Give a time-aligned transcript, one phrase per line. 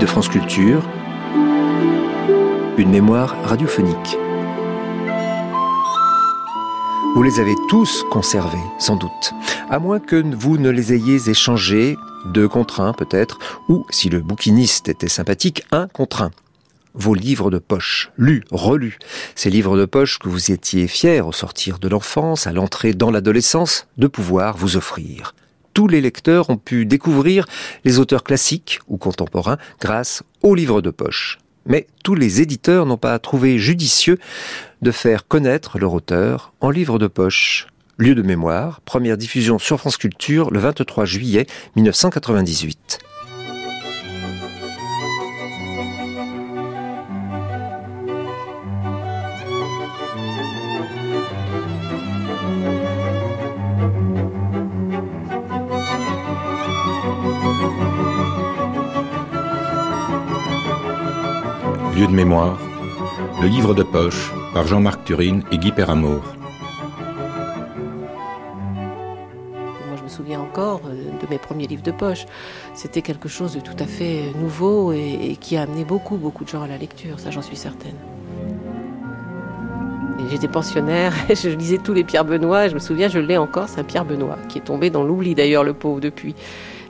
[0.00, 0.82] De France Culture,
[2.78, 4.16] une mémoire radiophonique.
[7.14, 9.34] Vous les avez tous conservés, sans doute,
[9.68, 14.20] à moins que vous ne les ayez échangés, deux contre un peut-être, ou, si le
[14.20, 16.30] bouquiniste était sympathique, un contre un.
[16.94, 18.98] Vos livres de poche, lus, relus,
[19.34, 23.10] ces livres de poche que vous étiez fiers au sortir de l'enfance, à l'entrée dans
[23.10, 25.34] l'adolescence, de pouvoir vous offrir
[25.74, 27.46] tous les lecteurs ont pu découvrir
[27.84, 31.38] les auteurs classiques ou contemporains grâce aux livres de poche.
[31.66, 34.18] Mais tous les éditeurs n'ont pas trouvé judicieux
[34.82, 37.66] de faire connaître leur auteur en livre de poche.
[37.98, 41.46] Lieu de mémoire, première diffusion sur France Culture le 23 juillet
[41.76, 43.09] 1998.
[62.10, 62.58] De mémoire,
[63.40, 66.22] le livre de poche par Jean-Marc Turine et Guy Perramour.
[69.86, 72.26] Moi, je me souviens encore euh, de mes premiers livres de poche.
[72.74, 76.48] C'était quelque chose de tout à fait nouveau et, qui a amené beaucoup, beaucoup de
[76.48, 77.96] gens à la lecture, ça j'en suis certaine.
[80.30, 83.80] J'étais pensionnaire, je lisais tous les Pierre Benoît, je me souviens, je l'ai encore, c'est
[83.80, 86.34] un Pierre Benoît, qui est tombé dans l'oubli d'ailleurs, le pauvre, depuis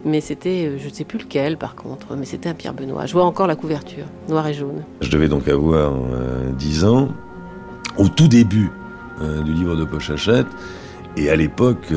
[0.04, 3.06] mais c'était, euh, je ne sais plus lequel par contre, mais c'était un Pierre Benoît.
[3.06, 4.84] Je vois encore la couverture, noir et jaune.
[5.00, 5.92] Je devais donc avoir
[6.58, 7.08] 10 euh, ans,
[7.98, 8.70] au tout début
[9.20, 10.46] euh, du livre de poche Hachette,
[11.16, 11.92] et à l'époque,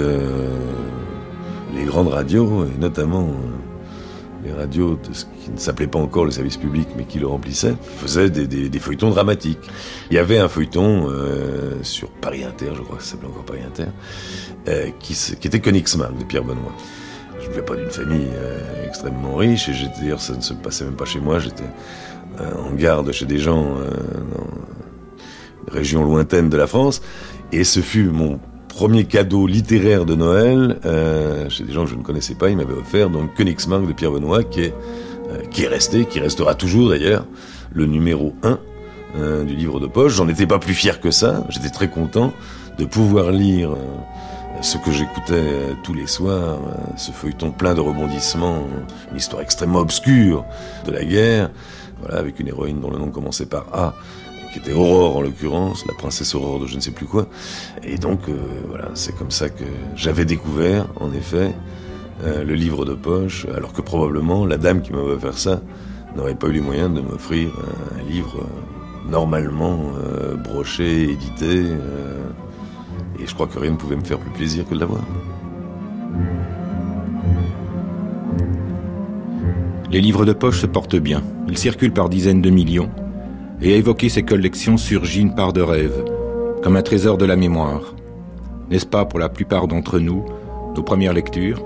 [1.75, 3.29] les grandes radios, et notamment
[4.43, 7.27] les radios de ce qui ne s'appelait pas encore le service public, mais qui le
[7.27, 9.59] remplissait, faisaient des, feuilletons dramatiques.
[10.09, 11.09] Il y avait un feuilleton
[11.83, 16.23] sur Paris Inter, je crois que ça s'appelait encore Paris Inter, qui, était Königsmark de
[16.23, 16.73] Pierre Benoît.
[17.53, 20.85] Je ne viens pas d'une famille euh, extrêmement riche, et d'ailleurs ça ne se passait
[20.85, 21.63] même pas chez moi, j'étais
[22.41, 23.91] euh, en garde chez des gens euh,
[24.35, 24.43] dans
[25.67, 27.03] une région lointaine de la France,
[27.51, 30.79] et ce fut mon premier cadeau littéraire de Noël
[31.49, 34.11] chez des gens que je ne connaissais pas, il m'avait offert donc Königsmark de Pierre
[34.11, 34.63] Benoît, qui
[35.63, 37.27] est resté, qui restera toujours d'ailleurs,
[37.71, 40.15] le numéro 1 du livre de poche.
[40.15, 42.33] J'en étais pas plus fier que ça, j'étais très content
[42.79, 43.75] de pouvoir lire
[44.63, 48.65] ce que j'écoutais euh, tous les soirs, euh, ce feuilleton plein de rebondissements,
[49.11, 50.45] une histoire extrêmement obscure
[50.85, 51.51] de la guerre,
[51.99, 53.93] voilà, avec une héroïne dont le nom commençait par A,
[54.53, 57.27] qui était Aurore en l'occurrence, la princesse Aurore de je ne sais plus quoi.
[57.83, 58.37] Et donc euh,
[58.69, 59.65] voilà, c'est comme ça que
[59.95, 61.53] j'avais découvert, en effet,
[62.25, 65.59] le livre de poche, alors que probablement la dame qui m'avait offert ça
[66.15, 67.51] n'aurait pas eu les moyens de m'offrir
[67.99, 68.47] un livre
[69.09, 69.91] normalement
[70.41, 71.65] broché, édité.
[73.23, 75.01] Et je crois que rien ne pouvait me faire plus plaisir que de l'avoir.
[79.89, 81.23] Les livres de poche se portent bien.
[81.47, 82.89] Ils circulent par dizaines de millions.
[83.61, 86.03] Et à évoquer ces collections surgit une part de rêve,
[86.61, 87.95] comme un trésor de la mémoire.
[88.69, 90.25] N'est-ce pas pour la plupart d'entre nous,
[90.75, 91.63] nos premières lectures?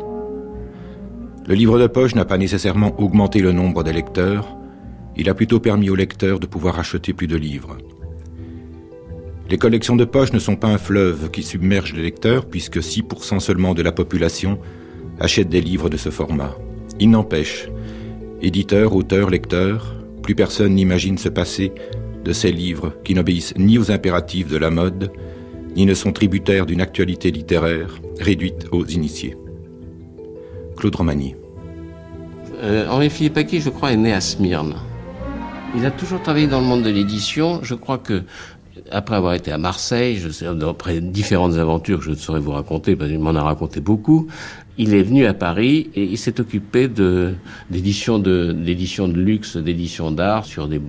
[1.47, 4.57] Le livre de poche n'a pas nécessairement augmenté le nombre des lecteurs,
[5.16, 7.78] il a plutôt permis aux lecteurs de pouvoir acheter plus de livres.
[9.50, 13.40] Les collections de poche ne sont pas un fleuve qui submerge les lecteurs, puisque 6%
[13.40, 14.59] seulement de la population
[15.22, 16.53] achète des livres de ce format.
[17.00, 17.69] Il n'empêche,
[18.41, 21.72] éditeurs, auteurs, lecteurs, plus personne n'imagine se passer
[22.25, 25.13] de ces livres qui n'obéissent ni aux impératifs de la mode,
[25.78, 29.38] ni ne sont tributaires d'une actualité littéraire réduite aux initiés.
[30.75, 31.36] Claude Romagny.
[32.62, 34.75] Euh, Henri Philippe Paquet, je crois, est né à Smyrne.
[35.75, 37.60] Il a toujours travaillé dans le monde de l'édition.
[37.62, 38.24] Je crois que
[38.92, 42.51] après avoir été à Marseille, je sais, après différentes aventures que je ne saurais vous
[42.51, 44.28] raconter, parce qu'il m'en a raconté beaucoup,
[44.78, 47.34] il est venu à Paris et il s'est occupé de
[47.69, 50.81] d'édition de d'édition de luxe, d'édition d'art sur des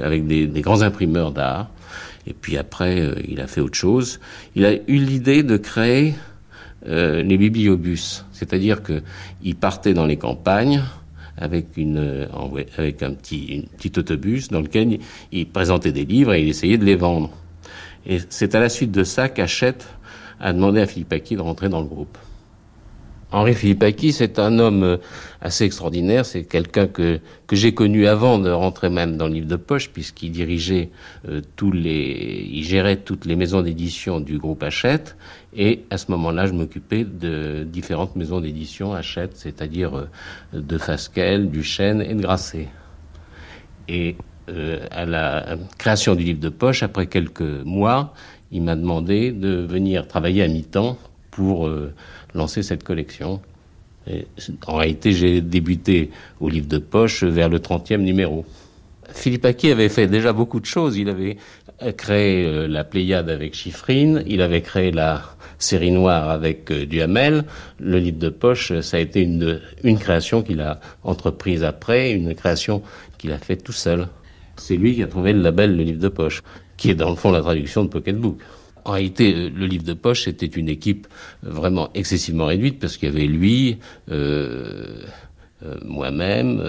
[0.00, 1.70] avec des, des grands imprimeurs d'art.
[2.26, 4.20] Et puis après, euh, il a fait autre chose.
[4.54, 6.14] Il a eu l'idée de créer
[6.86, 9.02] euh, les bibliobus, c'est-à-dire que
[9.42, 10.82] il partait dans les campagnes
[11.40, 12.26] avec une euh,
[12.78, 14.98] avec un petit un petit autobus dans lequel
[15.32, 17.30] il présentait des livres et il essayait de les vendre.
[18.06, 19.86] Et c'est à la suite de ça qu'Achète
[20.38, 22.16] a demandé à Philippe Aki de rentrer dans le groupe.
[23.32, 24.96] Henri Philippaki, c'est un homme euh,
[25.40, 26.26] assez extraordinaire.
[26.26, 29.90] C'est quelqu'un que, que j'ai connu avant de rentrer même dans le livre de poche,
[29.90, 30.90] puisqu'il dirigeait
[31.28, 35.16] euh, tous les, il gérait toutes les maisons d'édition du groupe Hachette.
[35.54, 40.08] Et à ce moment-là, je m'occupais de différentes maisons d'édition Hachette, c'est-à-dire euh,
[40.52, 42.68] de Fasquelle, du Chêne et de Grasset.
[43.88, 44.16] Et
[44.90, 48.14] à la création du livre de poche, après quelques mois,
[48.50, 50.98] il m'a demandé de venir travailler à mi-temps
[51.30, 51.70] pour
[52.34, 53.40] lancer cette collection.
[54.66, 56.10] en réalité, j'ai débuté
[56.40, 58.44] au livre de poche vers le 30e numéro.
[59.12, 60.96] Philippe Aki avait fait déjà beaucoup de choses.
[60.96, 61.36] Il avait
[61.96, 65.22] créé euh, la Pléiade avec Chiffrine, il avait créé la
[65.58, 67.44] série noire avec euh, Duhamel.
[67.78, 72.82] Le livre de poche, ça a été une création qu'il a entreprise après, une création
[73.18, 74.08] qu'il a faite tout seul.
[74.56, 76.42] C'est lui qui a trouvé le label Le livre de poche,
[76.76, 78.38] qui est dans le fond la traduction de Pocketbook.
[78.84, 81.06] En réalité, euh, le livre de poche, c'était une équipe
[81.42, 83.78] vraiment excessivement réduite parce qu'il y avait lui,
[84.10, 85.02] euh,
[85.64, 86.62] euh, moi-même,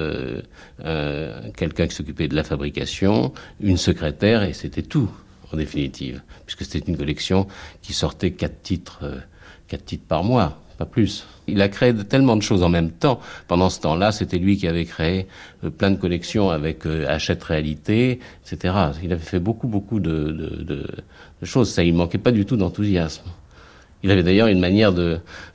[1.56, 5.10] quelqu'un qui s'occupait de la fabrication, une secrétaire et c'était tout
[5.54, 7.48] en définitive, puisque c'était une collection
[7.82, 9.04] qui sortait quatre titres
[10.08, 11.26] par mois pas plus.
[11.52, 13.20] Il a créé tellement de choses en même temps.
[13.48, 15.28] Pendant ce temps-là, c'était lui qui avait créé
[15.64, 18.74] euh, plein de collections avec euh, Hachette Réalité, etc.
[19.04, 20.88] Il avait fait beaucoup, beaucoup de,
[21.44, 21.72] choses.
[21.72, 23.24] Ça, il manquait pas du tout d'enthousiasme.
[24.04, 24.92] Il avait d'ailleurs une manière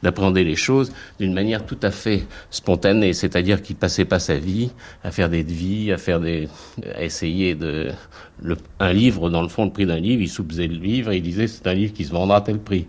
[0.03, 4.71] d'appréhender les choses d'une manière tout à fait spontanée, c'est-à-dire qu'il passait pas sa vie
[5.03, 6.49] à faire des devis, à faire des,
[6.95, 7.89] à essayer de,
[8.79, 11.23] un livre, dans le fond, le prix d'un livre, il soupesait le livre et il
[11.23, 12.87] disait c'est un livre qui se vendra à tel prix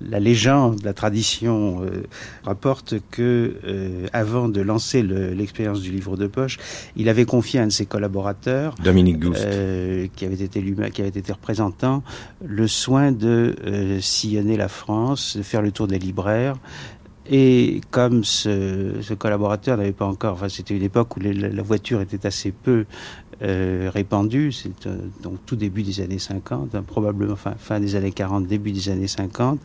[0.00, 2.04] la légende, la tradition euh,
[2.44, 6.58] rapporte que, euh, avant de lancer l'expérience du livre de poche,
[6.96, 11.02] il avait confié à un de ses collaborateurs, Dominique euh, qui avait été lui qui
[11.02, 12.02] avait été représentant,
[12.44, 13.54] le soin de
[14.00, 16.56] sillonner la France, de faire le tour des libraires.
[17.28, 22.26] Et comme ce, collaborateur n'avait pas encore, enfin c'était une époque où la voiture était
[22.26, 22.86] assez peu
[23.40, 28.12] répandu, c'est euh, donc tout début des années 50, hein, probablement fin, fin des années
[28.12, 29.58] 40, début des années 50,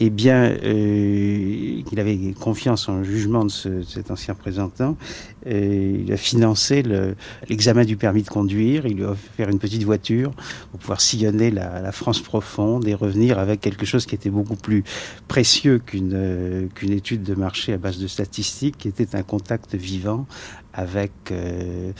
[0.00, 4.96] eh bien, euh, il avait confiance en jugement de, ce, cet ancien représentant.
[5.44, 6.82] Et il a financé
[7.48, 8.86] l'examen du permis de conduire.
[8.86, 10.32] Il lui a offert une petite voiture
[10.70, 14.84] pour pouvoir sillonner la, France profonde et revenir avec quelque chose qui était beaucoup plus
[15.26, 19.74] précieux qu'une euh, qu'une étude de marché à base de statistiques, qui était un contact
[19.74, 20.26] vivant
[20.74, 21.92] avec euh,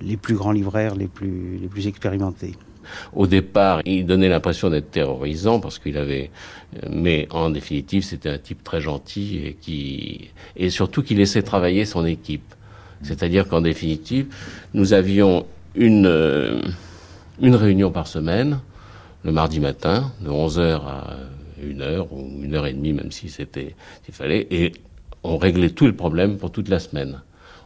[0.00, 2.56] les plus grands plus, les plus expérimentés.
[3.12, 6.30] Au départ, il donnait l'impression d'être terrorisant parce qu'il avait,
[6.88, 11.84] mais en définitive, c'était un type très gentil et qui, et surtout qui laissait travailler
[11.84, 12.54] son équipe.
[13.02, 14.26] C'est-à-dire qu'en définitive,
[14.74, 16.60] nous avions une, euh,
[17.40, 18.60] une réunion par semaine,
[19.24, 21.16] le mardi matin, de 11h à
[21.62, 23.74] 1h ou 1h30, même si c'était,
[24.04, 24.72] s'il fallait, et
[25.22, 27.20] on réglait tout le problème pour toute la semaine.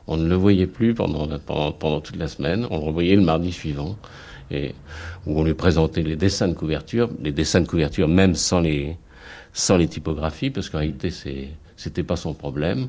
[0.07, 3.23] On ne le voyait plus pendant, pendant, pendant toute la semaine, on le revoyait le
[3.23, 3.97] mardi suivant
[5.27, 8.97] où on lui présentait les dessins de couverture, les dessins de couverture même sans les,
[9.89, 12.89] typographies, parce qu'en réalité, c'est, c'était pas son problème.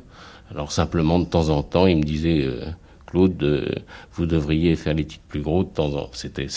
[0.51, 2.65] Alors simplement, de temps en temps, il me disait, euh,
[3.07, 3.67] Claude, euh,
[4.13, 6.09] vous devriez faire les titres plus gros de temps en temps.
[6.13, 6.47] C'était,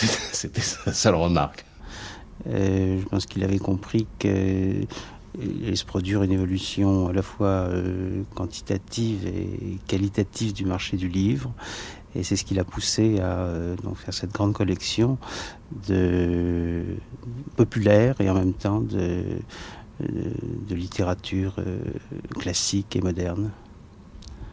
[0.61, 1.64] sa seule remarque.
[2.49, 4.82] Euh, je pense qu'il avait compris que
[5.38, 7.69] il se produire une évolution à la fois
[8.34, 11.53] quantitative et qualitative du marché du livre
[12.17, 15.19] et c'est ce qui l'a poussé à euh, faire cette grande collection
[15.89, 16.82] de
[17.56, 19.25] populaire et en même temps de,
[20.70, 21.79] littérature euh,
[22.39, 23.51] classique et moderne.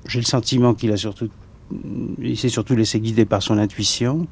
[0.08, 1.30] J'ai le sentiment qu'il a surtout
[2.22, 4.28] il s'est surtout laissé guider par son intuition,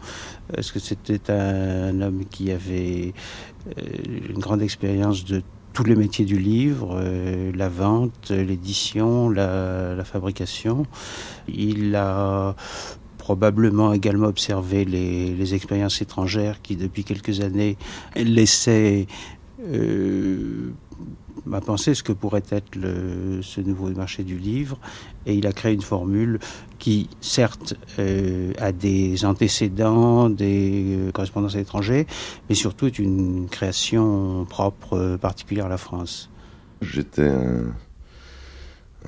[0.54, 3.14] parce que c'était un, homme qui avait
[3.78, 5.42] euh, une grande expérience de
[5.74, 7.02] tous les métiers du livre,
[7.56, 10.86] la vente, l'édition, la, la, fabrication?
[11.48, 12.56] Il a
[13.22, 17.78] probablement également observé les, expériences étrangères qui, depuis quelques années,
[18.16, 19.06] laissaient
[19.62, 20.72] euh,
[21.54, 24.80] à penser ce que pourrait être ce nouveau marché du livre.
[25.28, 26.40] Et il a créé une formule
[26.80, 32.08] qui, certes, euh, a des antécédents, des euh, correspondances à l'étranger,
[32.50, 36.32] mais surtout est une création propre, euh, particulière à la France.
[36.82, 37.76] J'étais un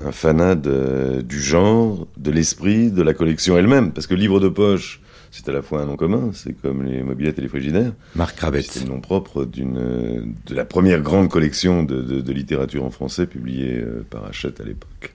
[0.01, 3.91] un fanat du genre, de l'esprit, de la collection elle-même.
[3.91, 7.01] Parce que livre de poche, c'est à la fois un nom commun, c'est comme les
[7.03, 7.93] mobilettes et les frigidaires.
[8.15, 8.61] Marc Rabet.
[8.61, 12.91] C'est le nom propre d'une, de la première grande collection de, de, de littérature en
[12.91, 15.13] français publiée euh, par Hachette à l'époque,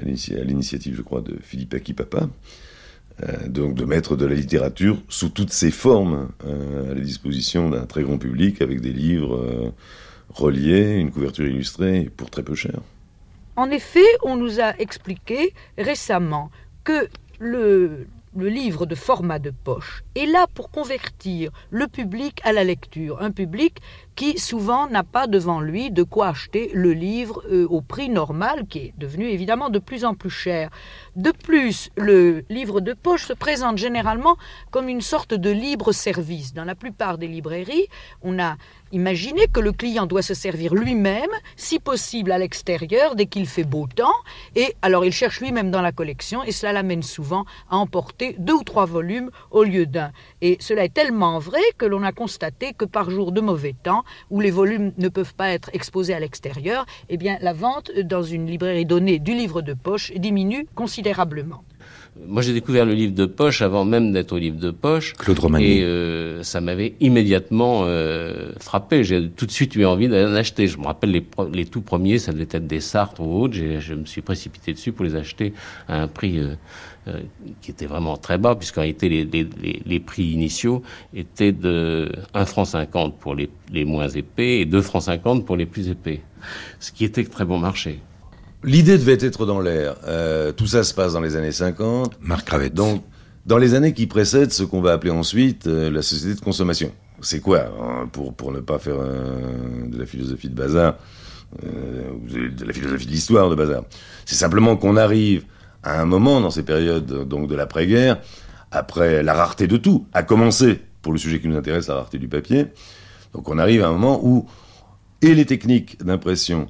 [0.00, 2.28] à l'initiative, je crois, de Philippe Aki Papa.
[3.48, 8.02] donc de mettre de la littérature sous toutes ses formes à la disposition d'un très
[8.02, 9.72] grand public avec des livres
[10.30, 12.80] reliés, une couverture illustrée pour très peu cher.
[13.60, 16.50] En effet, on nous a expliqué récemment
[16.82, 22.64] que le, livre de format de poche est là pour convertir le public à la
[22.64, 23.82] lecture, un public
[24.14, 28.66] qui souvent n'a pas devant lui de quoi acheter le livre euh, au prix normal,
[28.68, 30.70] qui est devenu évidemment de plus en plus cher.
[31.16, 34.36] De plus, le livre de poche se présente généralement
[34.70, 36.54] comme une sorte de libre service.
[36.54, 37.88] Dans la plupart des librairies,
[38.22, 38.56] on a
[38.92, 43.64] imaginé que le client doit se servir lui-même, si possible à l'extérieur, dès qu'il fait
[43.64, 44.08] beau temps,
[44.56, 48.54] et alors il cherche lui-même dans la collection, et cela l'amène souvent à emporter deux
[48.54, 50.12] ou trois volumes au lieu d'un.
[50.40, 54.04] Et cela est tellement vrai que l'on a constaté que par jour de mauvais temps,
[54.30, 58.22] où les volumes ne peuvent pas être exposés à l'extérieur, eh bien la vente dans
[58.22, 61.64] une librairie donnée du livre de poche diminue considérablement.
[62.26, 65.14] Moi, j'ai découvert le livre de poche avant même d'être au livre de poche.
[65.14, 65.78] Claude Romani.
[65.78, 69.04] Et euh, ça m'avait immédiatement euh, frappé.
[69.04, 70.66] J'ai tout de suite eu envie d'en acheter.
[70.66, 73.54] Je me rappelle les, les, tout premiers, ça devait être des Sartres ou autres.
[73.54, 75.54] Je me suis précipité dessus pour les acheter
[75.88, 76.54] à un prix euh, euh,
[77.60, 80.82] qui était vraiment très bas, puisqu'en réalité, les, les, les, prix initiaux
[81.14, 85.56] étaient de 1 franc 50 pour les, les moins épais et 2 francs 50 pour
[85.56, 86.20] les plus épais.
[86.78, 88.00] Ce qui était très bon marché.
[88.62, 89.96] L'idée devait être dans l'air.
[90.06, 92.18] Euh, tout ça se passe dans les années 50.
[92.20, 92.74] Marc Cravette.
[92.74, 93.02] Donc,
[93.46, 96.92] dans les années qui précèdent ce qu'on va appeler ensuite euh, la société de consommation.
[97.22, 100.96] C'est quoi hein, pour, pour ne pas faire euh, de la philosophie de bazar,
[101.64, 103.84] euh, de la philosophie de l'histoire de bazar
[104.24, 105.44] C'est simplement qu'on arrive
[105.82, 108.18] à un moment dans ces périodes donc de l'après-guerre,
[108.70, 112.18] après la rareté de tout, à commencer, pour le sujet qui nous intéresse, la rareté
[112.18, 112.66] du papier.
[113.34, 114.46] Donc on arrive à un moment où
[115.22, 116.68] et les techniques d'impression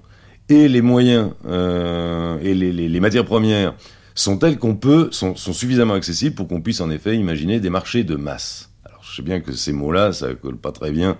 [0.48, 3.74] et les moyens euh, et les, matières premières
[4.14, 7.70] sont telles qu'on peut, sont, sont, suffisamment accessibles pour qu'on puisse en effet imaginer des
[7.70, 8.70] marchés de masse.
[8.84, 11.18] Alors je sais bien que ces mots-là, ça colle pas très bien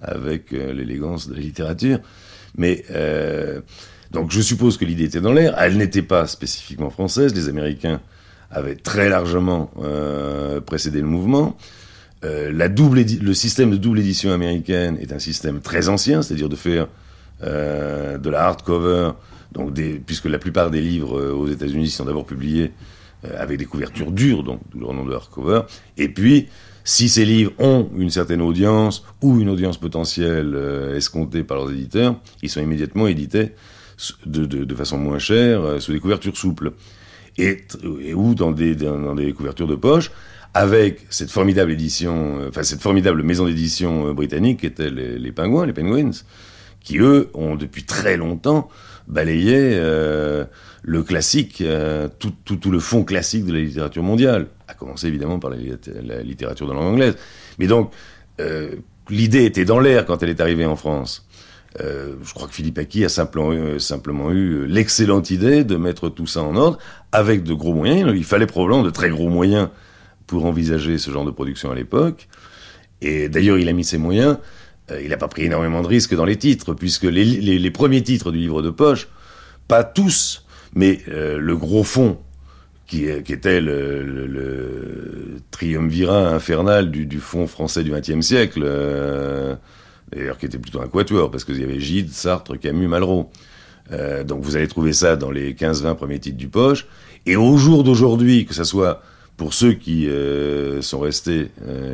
[0.00, 1.98] avec euh, l'élégance de la littérature,
[2.56, 3.60] mais euh,
[4.14, 5.54] donc je suppose que l'idée était dans l'air.
[5.58, 7.34] Elle n'était pas spécifiquement française.
[7.34, 8.00] Les Américains
[8.50, 11.56] avaient très largement euh, précédé le mouvement.
[12.24, 16.48] Euh, la double le système de double édition américaine est un système très ancien, c'est-à-dire
[16.48, 16.86] de faire
[17.42, 19.10] euh, de la hardcover,
[19.52, 19.74] donc
[20.06, 22.72] puisque la plupart des livres aux États-Unis sont d'abord publiés
[23.36, 25.62] avec des couvertures dures, donc d'où leur nom de hardcover.
[25.96, 26.48] Et puis,
[26.84, 30.56] si ces livres ont une certaine audience ou une audience potentielle
[30.94, 33.52] escomptée par leurs éditeurs, ils sont immédiatement édités
[34.26, 36.72] de, façon moins chère euh, sous des couvertures souples
[37.36, 37.64] et,
[38.14, 40.10] ou dans des, dans des couvertures de poche
[40.54, 45.72] avec cette formidable édition, enfin cette formidable maison d'édition britannique qui était les, Pingouins, les
[45.72, 46.12] Penguins,
[46.80, 48.68] qui eux ont depuis très longtemps
[49.08, 50.44] balayé euh,
[50.82, 55.08] le classique, euh, tout, tout, tout, le fond classique de la littérature mondiale, à commencer
[55.08, 57.16] évidemment par la, littérature de langue anglaise.
[57.58, 57.92] Mais donc,
[58.40, 58.76] euh,
[59.10, 61.23] l'idée était dans l'air quand elle est arrivée en France.
[61.80, 66.08] Euh, je crois que Philippe Aki a simplement, euh, simplement eu l'excellente idée de mettre
[66.08, 66.78] tout ça en ordre
[67.10, 68.12] avec de gros moyens.
[68.14, 69.68] Il fallait probablement de très gros moyens
[70.26, 72.28] pour envisager ce genre de production à l'époque.
[73.02, 74.38] Et d'ailleurs, il a mis ses moyens
[74.90, 78.30] euh, il n'a pas pris énormément de risques dans les titres, puisque les, premiers titres
[78.30, 79.08] du livre de poche,
[79.66, 82.18] pas tous, mais euh, le gros fond,
[82.86, 89.56] qui, était le, triumvirat infernal du, du fond français du XXe siècle, euh,
[90.10, 93.30] d'ailleurs qui était plutôt un quatuor, parce qu'il y avait Gide, Sartre, Camus, Malraux.
[93.92, 96.86] Euh, donc vous allez trouver ça dans les 15-20 premiers titres du poche.
[97.26, 99.02] Et au jour d'aujourd'hui, que ce soit
[99.36, 101.50] pour ceux qui euh, sont restés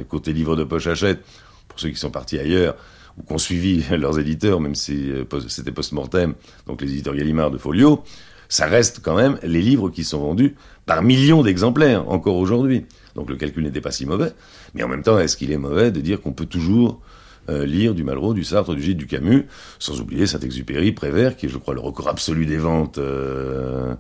[0.09, 1.21] côté livre de poche achète,
[1.69, 2.77] pour ceux qui sont partis ailleurs
[3.19, 5.11] ou qui ont suivi leurs éditeurs, même si
[5.49, 6.35] c'était post-mortem,
[6.67, 8.03] donc les éditeurs Gallimard de Folio,
[8.51, 12.85] ça reste quand même les livres qui sont vendus par millions d'exemplaires encore aujourd'hui.
[13.15, 14.33] Donc le calcul n'était pas si mauvais,
[14.75, 17.01] mais en même temps, est-ce qu'il est mauvais de dire qu'on peut toujours
[17.51, 19.47] euh, lire du Malraux, du Sartre, du Gide, du Camus,
[19.79, 23.95] sans oublier Saint-Exupéry, Prévert, qui est, je crois, le record absolu des ventes, euh,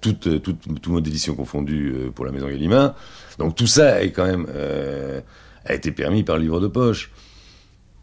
[0.00, 2.94] toute, toute, tout mode d'édition confondu euh, pour la maison Gallimard.
[3.38, 5.20] Donc tout ça est quand même euh,
[5.64, 7.10] a été permis par le livre de poche.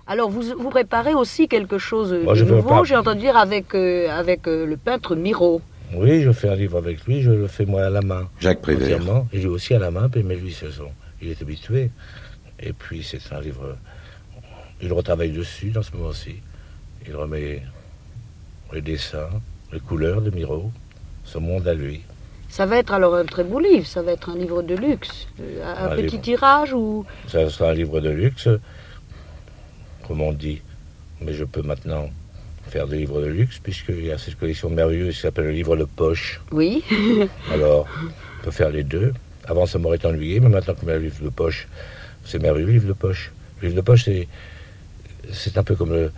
[0.07, 4.09] Alors vous, vous préparez aussi quelque chose Moi, de nouveau, j'ai entendu dire avec, euh,
[4.09, 5.61] avec euh, le peintre Miro.
[5.95, 8.27] Oui, je fais un livre avec lui, je le fais moi à la main.
[8.39, 8.99] Jacques Prévert.
[9.31, 10.55] Et lui aussi à la main, mais lui,
[11.21, 11.91] il est habitué.
[12.59, 13.77] Et puis c'est un livre,
[14.81, 16.35] il retravaille dessus dans ce moment-ci.
[17.07, 17.61] Il remet
[18.73, 19.29] les dessins,
[19.71, 20.71] les couleurs de Miro,
[21.23, 22.01] son monde à lui.
[22.49, 25.27] Ça va être alors un très beau livre, ça va être un livre de luxe,
[25.63, 26.21] un, un petit livre.
[26.21, 27.05] tirage ou...
[27.27, 28.49] Ça sera un livre de luxe,
[30.07, 30.61] comme on dit.
[31.21, 32.09] Mais je peux maintenant
[32.67, 35.77] faire des livres de luxe, puisqu'il y a cette collection merveilleuse qui s'appelle le livre
[35.77, 36.41] de poche.
[36.51, 36.83] Oui.
[37.53, 37.87] alors,
[38.39, 39.13] on peut faire les deux.
[39.45, 41.67] Avant, ça m'aurait ennuyé, mais maintenant que a un livre de poche,
[42.25, 43.31] c'est merveilleux, le livre de poche.
[43.61, 44.27] Le livre de poche, c'est,
[45.31, 46.11] c'est un peu comme le.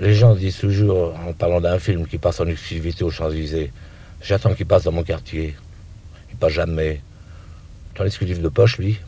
[0.00, 3.72] Les gens disent toujours, en parlant d'un film qui passe en exclusivité aux Champs-Élysées,
[4.20, 5.54] j'attends qu'il passe dans mon quartier.
[6.30, 7.00] Il passe jamais.
[7.94, 8.98] Tandis que de poche, lui,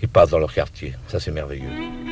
[0.00, 0.94] il passe dans leur quartier.
[1.08, 2.11] Ça, c'est merveilleux.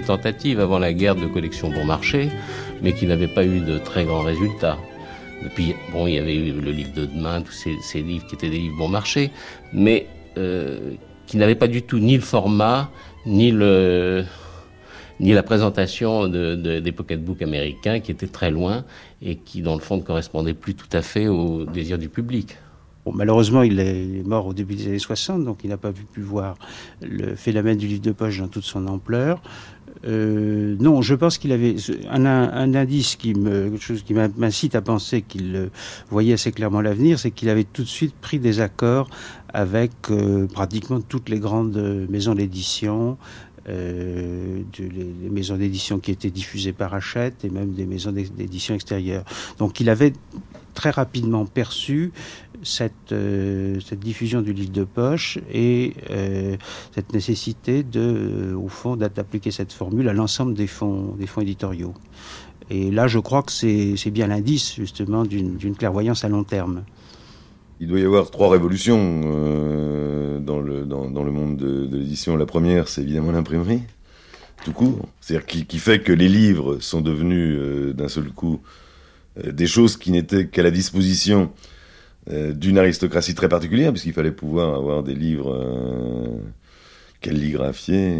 [0.00, 2.28] Des tentatives avant la guerre de collection bon marché,
[2.82, 4.78] mais qui n'avaient pas eu de très grands résultats.
[5.54, 8.50] puis, bon, il y avait eu le livre de demain, tous ces, livres qui étaient
[8.50, 9.30] des livres bon marché,
[9.72, 10.92] mais euh,
[11.26, 12.90] qui n'avaient pas du tout ni le format,
[13.24, 14.22] ni la
[15.42, 18.84] présentation de, des pocketbooks américains qui étaient très loin
[19.22, 22.56] et qui, dans le fond, ne correspondaient plus tout à fait aux désirs du public.
[23.12, 26.56] malheureusement, il est mort au début des années 60, donc il n'a pas pu voir
[27.00, 29.40] le phénomène du livre de poche dans toute son ampleur.
[30.04, 31.76] Euh, non, je pense qu'il avait
[32.10, 35.68] un, indice qui me, quelque chose qui m'incite à penser qu'il euh,
[36.10, 39.08] voyait assez clairement l'avenir, c'est qu'il avait tout de suite pris des accords
[39.52, 43.16] avec euh, pratiquement toutes les grandes maisons d'édition,
[43.68, 49.24] euh, les, maisons d'édition qui étaient diffusées par Hachette et même des maisons d'édition extérieures.
[49.58, 50.12] Donc il avait
[50.74, 52.12] très rapidement perçu
[52.62, 56.56] cette, euh, cette diffusion du livre de poche et euh,
[56.94, 61.40] cette nécessité de, euh, au fond, d'appliquer cette formule à l'ensemble des fonds, des fonds
[61.40, 61.94] éditoriaux.
[62.70, 66.82] Et là, je crois que c'est bien l'indice, justement, d'une clairvoyance à long terme.
[67.78, 69.20] Il doit y avoir trois révolutions
[70.40, 72.36] dans, le, dans, le monde de, l'édition.
[72.36, 73.82] La première, c'est évidemment l'imprimerie,
[74.64, 75.06] tout court.
[75.20, 78.60] C'est-à-dire qui, fait que les livres sont devenus d'un seul coup
[79.44, 81.52] des choses qui n'étaient qu'à la disposition
[82.30, 86.38] euh, d'une aristocratie très particulière, puisqu'il fallait pouvoir avoir des livres euh,
[87.20, 88.16] calligraphiés,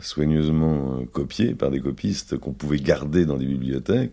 [0.00, 4.12] soigneusement copiés par des copistes qu'on pouvait garder dans des bibliothèques.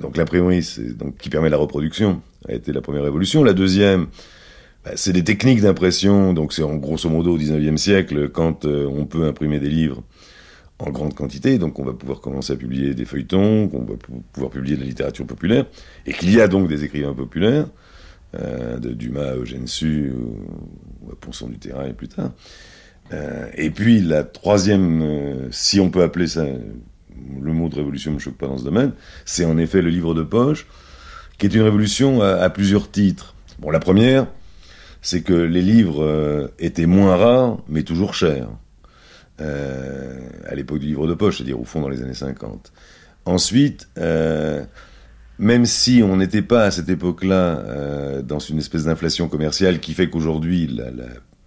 [0.00, 3.42] donc l'imprimerie, donc qui permet la reproduction, a été la première révolution.
[3.42, 4.06] La deuxième,
[4.84, 6.34] bah, c'est des techniques d'impression.
[6.34, 10.02] Donc c'est en grosso modo au 19e siècle, quand on peut imprimer des livres
[10.86, 13.94] en grande quantité, donc on va pouvoir commencer à publier des feuilletons, qu'on va
[14.32, 15.66] pouvoir publier de la littérature populaire,
[16.06, 17.66] et qu'il y a donc des écrivains populaires,
[18.34, 22.30] euh, de Dumas à Eugène Sue, ou, à Ponson du Terrain et plus tard.
[23.12, 28.10] Euh, et puis la troisième, euh, si on peut appeler ça, le mot de révolution
[28.10, 28.92] ne me choque pas dans ce domaine,
[29.26, 30.66] c'est en effet le livre de poche,
[31.36, 33.34] qui est une révolution à, à plusieurs titres.
[33.58, 34.26] Bon, la première,
[35.02, 38.48] c'est que les livres étaient moins rares, mais toujours chers.
[39.38, 42.72] À l'époque du livre de poche, c'est-à-dire au fond dans les années 50.
[43.26, 43.88] Ensuite,
[45.42, 49.92] même si on n'était pas à cette époque-là euh, dans une espèce d'inflation commerciale qui
[49.92, 50.90] fait qu'aujourd'hui la,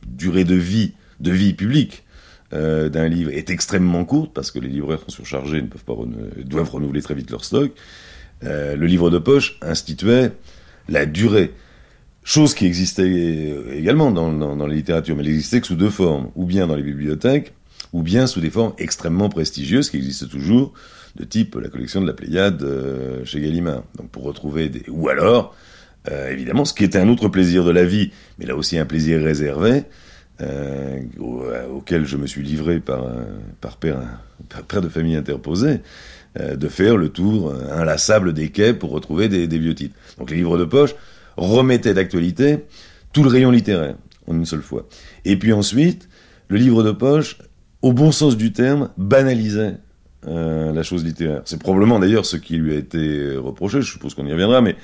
[0.05, 2.03] durée de vie, de vie publique
[2.51, 5.95] d'un livre est extrêmement courte parce que les libraires sont surchargés, ne peuvent pas
[6.45, 7.71] doivent renouveler très vite leur stock.
[8.43, 10.31] le livre de poche instituait
[10.87, 11.51] la durée.
[12.23, 15.89] Chose qui existait également dans, dans, dans la littérature, mais elle existait que sous deux
[15.89, 17.53] formes, ou bien dans les bibliothèques,
[17.91, 20.73] ou bien sous des formes extrêmement prestigieuses qui existent toujours,
[21.15, 23.83] de type la collection de la Pléiade euh, chez Gallimard.
[23.97, 24.83] Donc pour retrouver des...
[24.89, 25.55] Ou alors,
[26.09, 28.85] euh, évidemment, ce qui était un autre plaisir de la vie, mais là aussi un
[28.85, 29.83] plaisir réservé,
[30.41, 30.99] euh,
[31.73, 33.05] auquel je me suis livré par,
[33.61, 34.01] par, père,
[34.81, 35.79] de famille interposé,
[36.37, 39.95] de faire le tour inlassable des quais pour retrouver des, des vieux titres.
[40.17, 40.93] Donc les livres de poche
[41.37, 42.65] remettaient d'actualité
[43.13, 43.95] tout le rayon littéraire
[44.27, 44.89] en une seule fois.
[45.23, 46.09] Et puis ensuite,
[46.49, 47.37] le livre de poche
[47.85, 49.77] au bon sens du terme, banalisait
[50.27, 51.41] euh, la chose littéraire.
[51.45, 54.75] C'est probablement d'ailleurs ce qui lui a été reproché, je suppose qu'on y reviendra, mais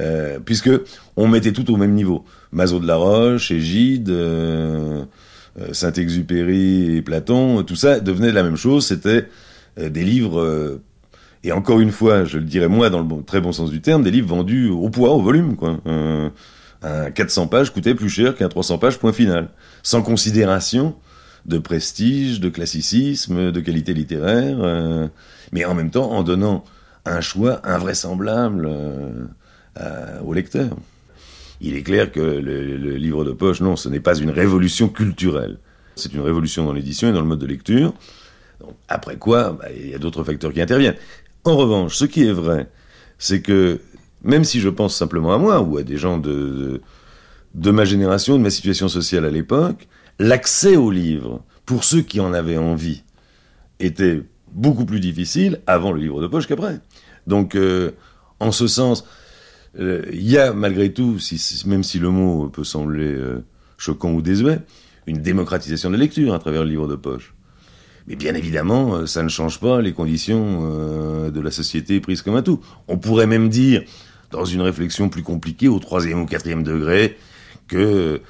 [0.00, 0.70] euh, puisque
[1.16, 2.24] on mettait tout au même niveau.
[2.50, 5.04] Mazo de la Roche, Égide, euh,
[5.60, 9.28] euh, Saint-Exupéry et Platon, tout ça devenait la même chose, c'était
[9.76, 10.78] des livres,
[11.42, 14.04] et encore une fois, je le dirais moi dans le très bon sens du terme,
[14.04, 18.78] des livres vendus au poids, au volume, un 400 pages coûtait plus cher qu'un 300
[18.78, 19.48] pages, point final.
[19.82, 20.94] Sans considération
[21.46, 25.08] de prestige, de classicisme, de qualité littéraire, euh,
[25.52, 26.64] mais en même temps en donnant
[27.04, 28.66] un choix invraisemblable
[29.80, 30.76] euh, au lecteur.
[31.60, 35.58] Il est clair que le, livre de poche, non, ce n'est pas une révolution culturelle.
[35.96, 37.94] C'est une révolution dans l'édition et dans le mode de lecture.
[38.88, 40.96] après quoi, bah, il y a d'autres facteurs qui interviennent.
[41.44, 42.68] En revanche, ce qui est vrai,
[43.18, 43.80] c'est que
[44.22, 46.80] même si je pense simplement à moi ou à des gens de,
[47.54, 49.86] de ma génération, de ma situation sociale à l'époque,
[50.18, 53.02] l'accès aux livres, pour ceux qui en avaient envie,
[53.80, 54.22] était
[54.52, 56.80] beaucoup plus difficile avant le livre de poche qu'après.
[57.26, 57.92] Donc, euh,
[58.40, 59.04] en ce sens,
[59.78, 61.18] euh, il y a malgré tout,
[61.66, 63.44] même si le mot peut sembler euh,
[63.76, 64.60] choquant ou désuet,
[65.06, 67.34] une démocratisation de la lecture à travers le livre de poche.
[68.06, 72.42] Mais bien évidemment, ça ne change pas les conditions de la société prise comme un
[72.42, 72.60] tout.
[72.86, 73.82] On pourrait même dire,
[74.30, 77.16] dans une réflexion plus compliquée, au troisième ou quatrième degré,
[77.66, 78.20] que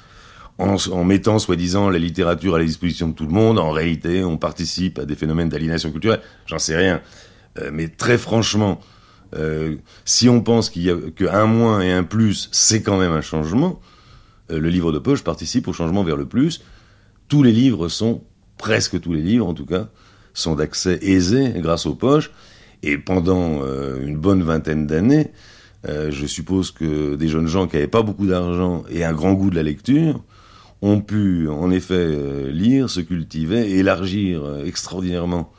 [0.57, 4.37] en, mettant soi-disant la littérature à la disposition de tout le monde, en réalité, on
[4.37, 6.21] participe à des phénomènes d'aliénation culturelle.
[6.45, 7.01] J'en sais rien.
[7.59, 8.79] Euh, mais très franchement,
[9.35, 13.11] euh, si on pense qu'il y a qu'un moins et un plus, c'est quand même
[13.11, 13.81] un changement,
[14.51, 16.63] euh, le livre de poche participe au changement vers le plus.
[17.27, 18.23] Tous les livres sont,
[18.57, 19.89] presque tous les livres en tout cas,
[20.33, 22.31] sont d'accès aisé grâce aux poches.
[22.83, 23.65] Et pendant
[23.97, 25.31] une bonne vingtaine d'années,
[25.87, 29.49] je suppose que des jeunes gens qui n'avaient pas beaucoup d'argent et un grand goût
[29.49, 30.23] de la lecture
[30.85, 35.51] ont pu en effet lire, se cultiver élargir extraordinairement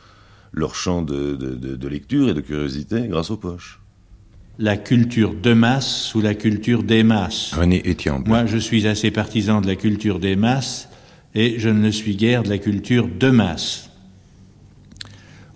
[0.52, 3.80] leur champ de, de, de, de, lecture et de curiosité grâce aux poches.
[4.58, 7.52] La culture de masse ou la culture des masses?
[7.52, 8.24] René Etienne.
[8.26, 10.88] Moi, je suis assez partisan de la culture des masses
[11.34, 13.90] et je ne le suis guère de la culture de masse.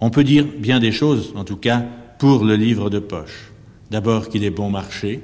[0.01, 1.85] On peut dire bien des choses, en tout cas,
[2.19, 3.53] pour le livre de poche.
[3.91, 5.23] D'abord qu'il est bon marché,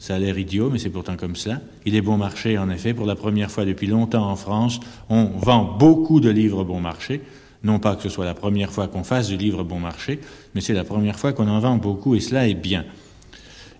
[0.00, 1.60] ça a l'air idiot, mais c'est pourtant comme ça.
[1.84, 2.94] Il est bon marché, en effet.
[2.94, 7.20] Pour la première fois depuis longtemps en France, on vend beaucoup de livres bon marché.
[7.62, 10.18] Non pas que ce soit la première fois qu'on fasse du livre bon marché,
[10.54, 12.86] mais c'est la première fois qu'on en vend beaucoup et cela est bien.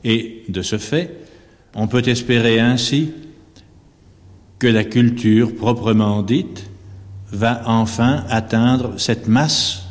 [0.05, 1.25] Et de ce fait,
[1.75, 3.13] on peut espérer ainsi
[4.59, 6.69] que la culture proprement dite
[7.33, 9.85] va enfin atteindre cette masse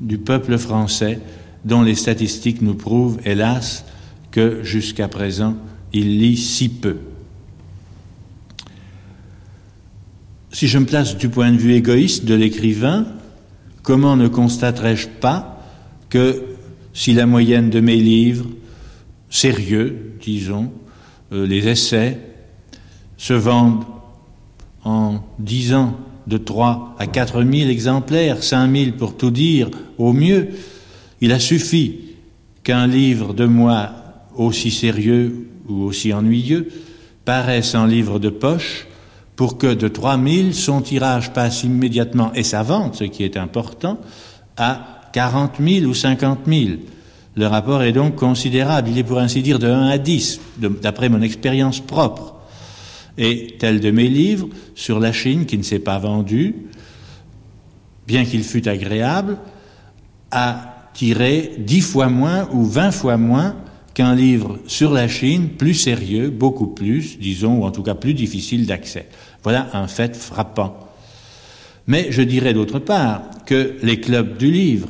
[0.00, 1.20] du peuple français
[1.64, 3.84] dont les statistiques nous prouvent, hélas,
[4.34, 5.56] que jusqu'à présent,
[5.92, 6.96] il lit si peu.
[10.50, 13.06] Si je me place du point de vue égoïste de l'écrivain,
[13.84, 15.62] comment ne constaterais-je pas
[16.08, 16.42] que
[16.92, 18.46] si la moyenne de mes livres,
[19.30, 20.72] sérieux, disons,
[21.30, 22.18] euh, les essais,
[23.16, 23.84] se vendent
[24.82, 30.12] en dix ans de 3 à 4 000 exemplaires, 5 000 pour tout dire, au
[30.12, 30.48] mieux,
[31.20, 32.00] il a suffi
[32.64, 34.03] qu'un livre de moi
[34.36, 36.68] aussi sérieux ou aussi ennuyeux
[37.24, 38.86] paraisse en livre de poche
[39.36, 43.98] pour que de 3000, son tirage passe immédiatement, et sa vente, ce qui est important,
[44.56, 46.76] à 40 000 ou 50 000.
[47.36, 48.90] Le rapport est donc considérable.
[48.90, 50.40] Il est pour ainsi dire de 1 à 10,
[50.82, 52.34] d'après mon expérience propre.
[53.18, 56.54] Et tel de mes livres sur la Chine qui ne s'est pas vendu,
[58.06, 59.38] bien qu'il fût agréable,
[60.30, 63.56] a tiré 10 fois moins ou 20 fois moins
[63.94, 68.12] qu'un livre sur la Chine plus sérieux, beaucoup plus, disons, ou en tout cas plus
[68.12, 69.06] difficile d'accès.
[69.42, 70.76] Voilà un fait frappant.
[71.86, 74.88] Mais je dirais d'autre part que les clubs du livre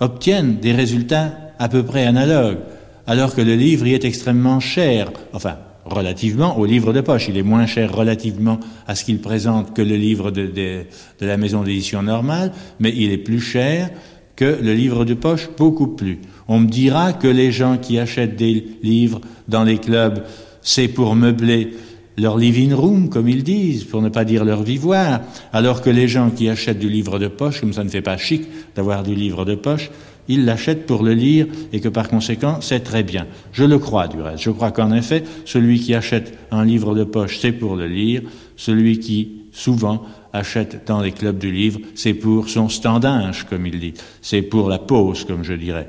[0.00, 2.58] obtiennent des résultats à peu près analogues,
[3.06, 7.28] alors que le livre y est extrêmement cher, enfin, relativement au livre de poche.
[7.28, 10.84] Il est moins cher relativement à ce qu'il présente que le livre de, de,
[11.18, 13.90] de la maison d'édition normale, mais il est plus cher
[14.36, 16.20] que le livre de poche, beaucoup plus.
[16.48, 20.24] On me dira que les gens qui achètent des livres dans les clubs,
[20.62, 21.74] c'est pour meubler
[22.16, 25.20] leur living room, comme ils disent, pour ne pas dire leur vivoire,
[25.52, 28.16] alors que les gens qui achètent du livre de poche, comme ça ne fait pas
[28.16, 28.42] chic
[28.74, 29.90] d'avoir du livre de poche,
[30.26, 33.26] ils l'achètent pour le lire et que par conséquent, c'est très bien.
[33.52, 34.42] Je le crois du reste.
[34.42, 38.22] Je crois qu'en effet, celui qui achète un livre de poche, c'est pour le lire.
[38.56, 43.80] Celui qui, souvent, achète dans les clubs du livre, c'est pour son standinge, comme il
[43.80, 43.94] dit.
[44.20, 45.88] C'est pour la pause, comme je dirais.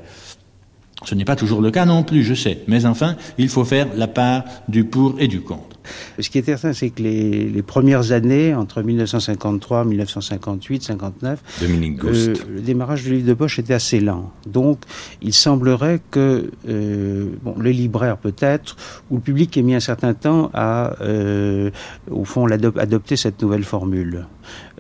[1.06, 2.60] Ce n'est pas toujours le cas non plus, je sais.
[2.68, 5.80] Mais enfin, il faut faire la part du pour et du contre.
[6.20, 12.04] Ce qui est certain, c'est que les, les, premières années, entre 1953, 1958, 59, Dominique
[12.04, 14.32] euh, le démarrage du livre de poche était assez lent.
[14.46, 14.80] Donc,
[15.22, 18.76] il semblerait que euh, bon, les libraires peut-être,
[19.10, 21.72] ou le public ait mis un certain temps à, euh,
[22.12, 24.28] au fond, adopter cette nouvelle formule.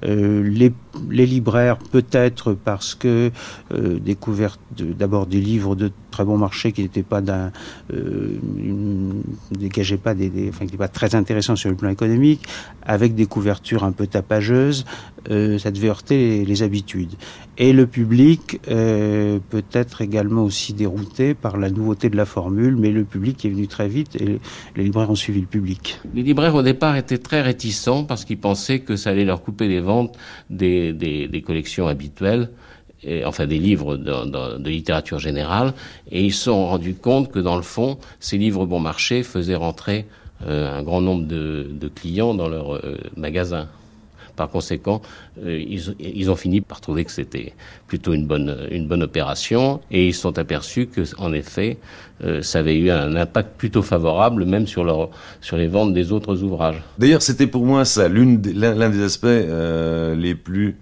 [0.05, 0.71] Euh, les,
[1.09, 3.31] les, libraires, peut-être parce que
[3.73, 7.51] euh, découverte d'abord des livres de très bon marché qui n'étaient pas d'un,
[7.93, 8.37] euh,
[9.51, 12.41] dégageaient pas des, enfin, qui pas très intéressants sur le plan économique,
[12.83, 14.85] avec des couvertures un peu tapageuses,
[15.29, 17.13] euh, ça devait heurter les, habitudes.
[17.57, 22.75] Et le public euh, peut être également aussi dérouté par la nouveauté de la formule,
[22.75, 24.39] mais le public est venu très vite et
[24.75, 25.99] les, libraires ont suivi le public.
[26.13, 29.67] Les libraires au départ étaient très réticents parce qu'ils pensaient que ça allait leur couper
[29.67, 30.17] les ventes
[30.49, 32.49] des collections habituelles.
[33.25, 35.73] Enfin des livres de, littérature générale,
[36.11, 39.55] et ils se sont rendus compte que dans le fond, ces livres bon marché faisaient
[39.55, 40.05] rentrer
[40.45, 43.67] euh, un grand nombre de, clients dans leur euh, magasin
[44.35, 45.01] Par conséquent,
[45.43, 45.61] euh,
[45.99, 47.53] ils, ont fini par trouver que c'était
[47.87, 51.77] plutôt une bonne, une bonne opération et ils se sont aperçus que, en effet,
[52.23, 55.09] euh, ça avait eu un impact plutôt favorable, même sur, leur,
[55.39, 56.81] sur les ventes des autres ouvrages.
[56.97, 60.77] D'ailleurs, c'était pour moi ça, l'un des aspects les plus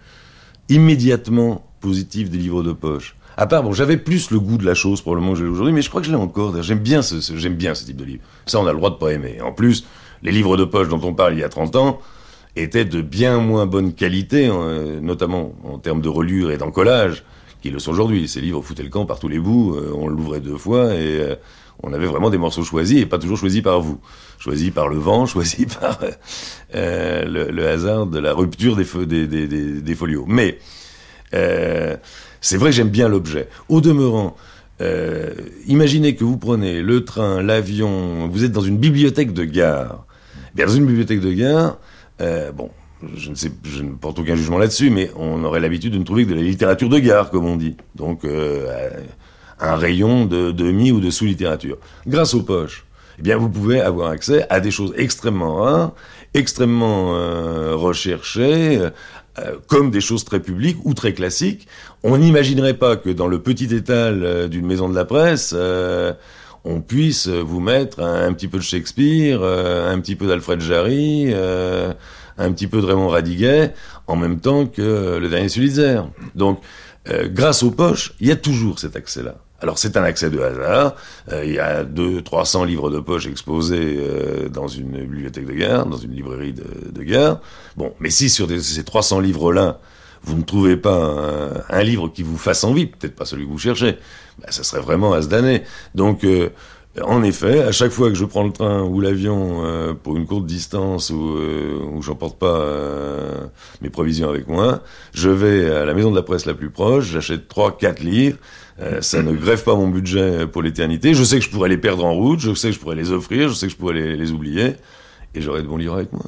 [0.70, 3.16] immédiatement positifs des livres de poche.
[3.40, 5.84] À part, bon, j'avais plus le goût de la chose probablement que j'ai aujourd'hui, mais
[5.84, 6.62] je crois que je l'ai encore.
[6.64, 8.24] J'aime bien ce, j'aime bien ce type de livre.
[8.48, 9.42] Ça, on a le droit de pas aimer.
[9.42, 9.86] En plus,
[10.24, 12.00] les livres de poche dont on parle il y a 30 ans
[12.56, 17.24] étaient de bien moins bonne qualité, euh, notamment en termes de relure et d'encollage,
[17.62, 18.28] qu'ils le sont aujourd'hui.
[18.28, 21.20] Ces livres foutaient le camp par tous les bouts, euh, on l'ouvrait deux fois et
[21.20, 21.36] euh,
[21.84, 24.00] on avait vraiment des morceaux choisis et pas toujours choisis par vous.
[24.40, 26.00] Choisis par le vent, choisis par
[26.74, 30.26] le, hasard de la rupture des, des, des, des, folios.
[30.28, 30.58] Mais
[31.32, 33.50] c'est vrai j'aime bien l'objet.
[33.70, 34.36] Au demeurant,
[34.80, 35.34] euh,
[35.68, 40.06] imaginez que vous prenez le train, l'avion, vous êtes dans une bibliothèque de gare.
[40.54, 41.78] Bien, dans une bibliothèque de gare,
[42.22, 42.70] euh, bon,
[43.16, 43.32] je
[43.82, 46.42] ne porte aucun jugement là-dessus, mais on aurait l'habitude de ne trouver que de la
[46.42, 47.76] littérature de gare, comme on dit.
[47.96, 48.90] Donc, euh,
[49.60, 51.78] un rayon de demi ou de sous-littérature.
[52.06, 52.86] Grâce aux poches,
[53.20, 55.94] eh bien, vous pouvez avoir accès à des choses extrêmement rares,
[56.34, 58.90] extrêmement euh, recherchées, euh,
[59.68, 61.68] comme des choses très publiques ou très classiques.
[62.04, 66.14] On n'imaginerait pas que dans le petit étal euh, d'une maison de la presse, euh,
[66.64, 72.52] on puisse vous mettre un, petit peu de Shakespeare, un petit peu d'Alfred Jarry, un
[72.52, 73.74] petit peu de Raymond Radiguet,
[74.06, 76.02] en même temps que le dernier Sulitzer.
[76.36, 76.60] Donc,
[77.28, 79.36] grâce aux poches, il y a toujours cet accès-là.
[79.60, 80.96] Alors c'est un accès de hasard.
[81.32, 85.54] Euh, il y a deux, 300 livres de poche exposés euh, dans une bibliothèque de
[85.54, 87.38] gare, dans une librairie de, de.
[87.76, 89.80] Bon, mais si sur ces 300 livres-là,
[90.24, 93.58] vous ne trouvez pas un, livre qui vous fasse envie, peut-être pas celui que vous
[93.58, 93.98] cherchez,
[94.40, 95.64] ben, ça serait vraiment à se damner.
[95.96, 96.50] Donc euh,
[97.04, 99.64] en effet, à chaque fois que je prends le train ou l'avion
[100.04, 101.38] pour une courte distance ou
[101.94, 102.66] où j'emporte pas
[103.82, 104.82] mes provisions avec moi,
[105.14, 108.38] je vais à la maison de la presse la plus proche, j'achète trois, quatre livres
[108.80, 111.14] euh, ça ne grève pas mon budget pour l'éternité.
[111.14, 113.12] Je sais que je pourrais les perdre en route, je sais que je pourrais les
[113.12, 114.76] offrir, je sais que je pourrais les, oublier,
[115.34, 116.26] et j'aurais de bons livres avec moi.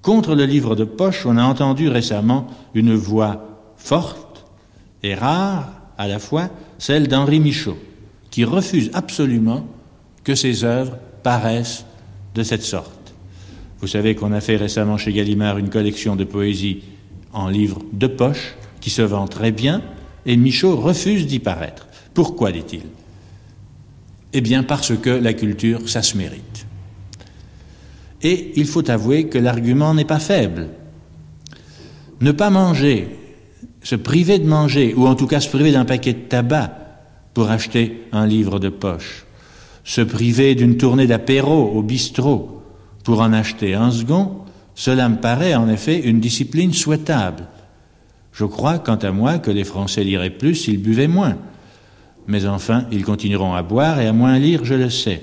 [0.00, 4.46] Contre le livre de poche, on a entendu récemment une voix forte
[5.02, 7.76] et rare à la fois, celle d'Henri Michaud,
[8.36, 9.66] qui refuse absolument
[10.22, 11.86] que ses œuvres paraissent
[12.34, 13.14] de cette sorte.
[13.80, 16.82] Vous savez qu'on a fait récemment chez Gallimard une collection de poésie
[17.32, 19.80] en livre de poche qui se vend très bien,
[20.26, 21.88] et Michaud refuse d'y paraître.
[22.12, 22.82] Pourquoi dit-il?
[24.34, 26.66] Eh bien parce que la culture, ça se mérite.
[28.20, 30.68] Et il faut avouer que l'argument n'est pas faible.
[32.20, 33.16] Ne pas manger,
[33.82, 36.85] se priver de manger, ou en tout cas se priver d'un paquet de tabac
[37.36, 39.26] pour acheter un livre de poche,
[39.84, 42.62] se priver d'une tournée d'apéro au bistrot
[43.04, 44.38] pour en acheter un second,
[44.74, 47.46] cela me paraît en effet une discipline souhaitable.
[48.32, 51.36] Je crois, quant à moi, que les Français liraient plus s'ils buvaient moins.
[52.26, 55.20] Mais enfin, ils continueront à boire et à moins lire, je le sais.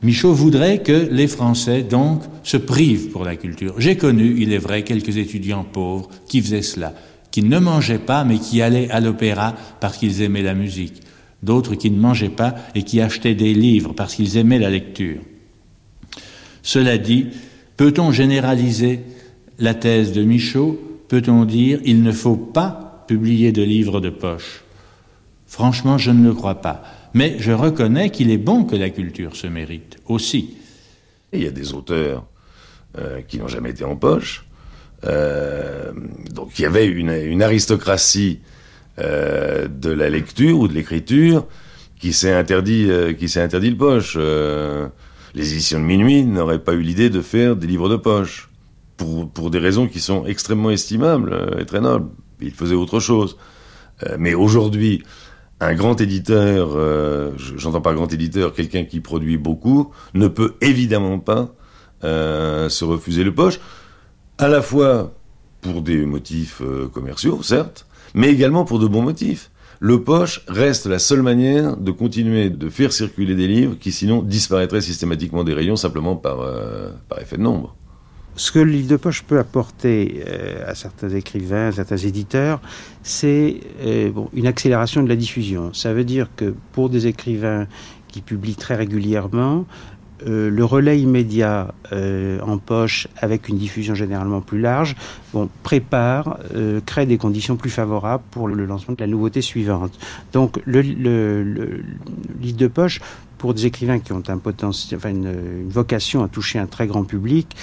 [0.00, 3.74] Michaud voudrait que les Français, donc, se privent pour la culture.
[3.76, 6.94] J'ai connu, il est vrai, quelques étudiants pauvres qui faisaient cela,
[7.30, 11.02] qui ne mangeaient pas, mais qui allaient à l'opéra parce qu'ils aimaient la musique.
[11.42, 15.20] D'autres qui ne mangeaient pas et qui achetaient des livres parce qu'ils aimaient la lecture.
[16.62, 17.26] Cela dit,
[17.76, 19.00] peut-on généraliser
[19.58, 20.80] la thèse de Michaud?
[21.08, 24.64] Peut-on dire il ne faut pas publier de livres de poche?
[25.46, 26.82] Franchement, je ne le crois pas.
[27.14, 30.56] Mais je reconnais qu'il est bon que la culture se mérite aussi.
[31.32, 32.26] Il y a des auteurs
[32.98, 34.46] euh, qui n'ont jamais été en poche.
[35.04, 35.92] Euh,
[36.32, 38.40] donc il y avait une, aristocratie
[38.98, 41.46] euh, de la lecture ou de l'écriture
[41.98, 44.16] qui s'est interdit, qui s'est interdit le poche.
[44.16, 48.50] les éditions de minuit n'auraient pas eu l'idée de faire des livres de poche
[48.96, 52.10] pour, pour des raisons qui sont extrêmement estimables euh, et très nobles.
[52.40, 53.36] Il faisait autre chose.
[54.04, 55.02] Euh, mais aujourd'hui,
[55.60, 61.18] un grand éditeur, euh, j'entends par grand éditeur, quelqu'un qui produit beaucoup, ne peut évidemment
[61.18, 61.52] pas
[62.02, 63.58] se refuser le poche,
[64.38, 65.12] à la fois
[65.60, 69.50] pour des motifs commerciaux, certes, mais également pour de bons motifs.
[69.78, 74.22] Le poche reste la seule manière de continuer de faire circuler des livres qui sinon
[74.22, 76.38] disparaîtraient systématiquement des rayons simplement par,
[77.08, 77.76] par effet de nombre.
[78.36, 82.60] Ce que le livre de poche peut apporter euh, à certains écrivains, à certains éditeurs,
[83.02, 85.72] c'est euh, bon, une accélération de la diffusion.
[85.72, 87.66] Ça veut dire que pour des écrivains
[88.08, 89.64] qui publient très régulièrement,
[90.26, 94.96] euh, le relais immédiat euh, en poche avec une diffusion généralement plus large
[95.34, 99.98] bon, prépare, euh, crée des conditions plus favorables pour le lancement de la nouveauté suivante.
[100.32, 101.82] Donc le, le,
[102.40, 103.00] de poche
[103.36, 107.54] pour des écrivains qui ont un potentiel, une, vocation à toucher un très grand public,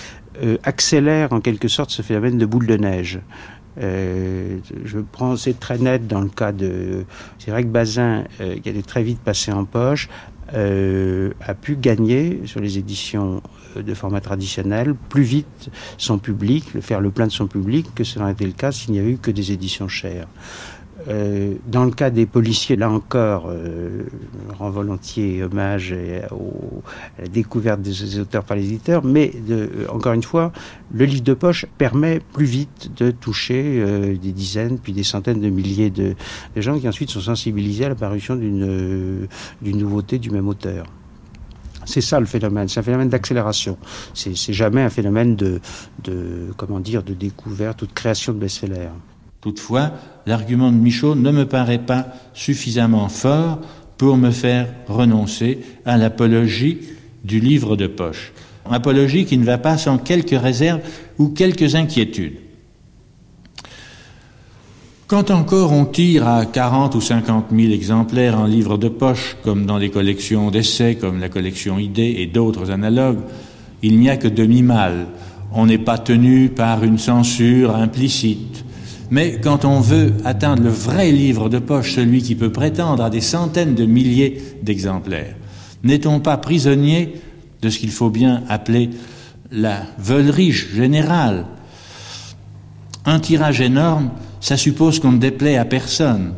[0.64, 3.20] accélère en quelque sorte ce phénomène de boule de neige.
[3.80, 7.06] Je prends, c'est très net dans le cas de,
[7.40, 10.10] c'est vrai que Bazin, euh, qui allait très vite passer en poche,
[10.54, 13.42] euh, a pu gagner sur les éditions
[13.76, 17.88] euh, de format traditionnel plus vite son public, le faire le plein de son public
[17.96, 20.28] que ce n'aurait été le cas s'il n'y avait eu que des éditions chères.
[21.10, 24.04] Euh, dans le cas des policiers, là encore, euh,
[24.50, 30.14] je rends volontiers hommage à, la découverte des auteurs par les éditeurs, mais de, encore
[30.14, 30.52] une fois,
[30.94, 35.42] le livre de poche permet plus vite de toucher euh, des dizaines, puis des centaines
[35.42, 36.16] de milliers de,
[36.56, 39.28] gens qui ensuite sont sensibilisés à l'apparition d'une
[39.62, 40.86] d'une nouveauté du même auteur.
[41.86, 43.78] C'est ça le phénomène, c'est un phénomène d'accélération.
[44.14, 45.60] C'est jamais un phénomène de,
[46.04, 48.90] de, comment dire, de découverte ou de création de best-sellers.
[49.44, 49.92] Toutefois,
[50.26, 53.60] l'argument de Michaud ne me paraît pas suffisamment fort
[53.98, 56.78] pour me faire renoncer à l'apologie
[57.26, 58.32] du livre de poche.
[58.72, 60.80] Apologie qui ne va pas sans quelques réserves
[61.18, 62.38] ou quelques inquiétudes.
[65.08, 69.66] Quand encore on tire à 40 ou 50 000 exemplaires en livre de poche, comme
[69.66, 73.20] dans les collections d'essais, comme la collection Idées et d'autres analogues,
[73.82, 75.08] il n'y a que demi-mal.
[75.52, 78.64] On n'est pas tenu par une censure implicite.
[79.12, 83.10] Mais quand on veut atteindre le vrai livre de poche, celui qui peut prétendre à
[83.10, 85.36] des centaines de milliers d'exemplaires,
[85.84, 87.16] n'est-on pas prisonnier
[87.62, 88.90] de ce qu'il faut bien appeler
[89.52, 91.46] la veulerie générale?
[93.06, 96.34] Un tirage énorme, ça suppose qu'on ne déplaît à personne.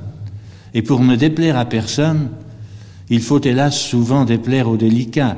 [0.73, 2.29] Et pour ne déplaire à personne,
[3.09, 5.37] il faut hélas souvent déplaire aux délicats.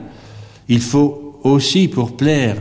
[0.70, 2.58] Il faut aussi, pour plaire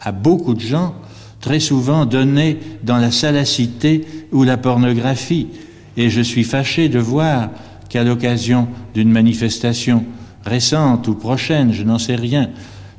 [0.00, 0.94] à beaucoup de gens,
[1.40, 5.48] très souvent donné dans la salacité ou la pornographie.
[5.96, 7.50] Et je suis fâché de voir
[7.88, 10.04] qu'à l'occasion d'une manifestation
[10.44, 12.50] récente ou prochaine, je n'en sais rien,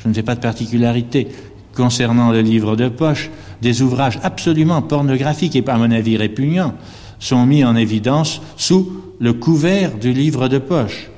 [0.03, 1.27] je ne fais pas de particularité,
[1.75, 3.29] concernant le livre de poche,
[3.61, 6.73] des ouvrages absolument pornographiques et, par mon avis, répugnants,
[7.19, 11.09] sont mis en évidence sous le couvert du livre de poche.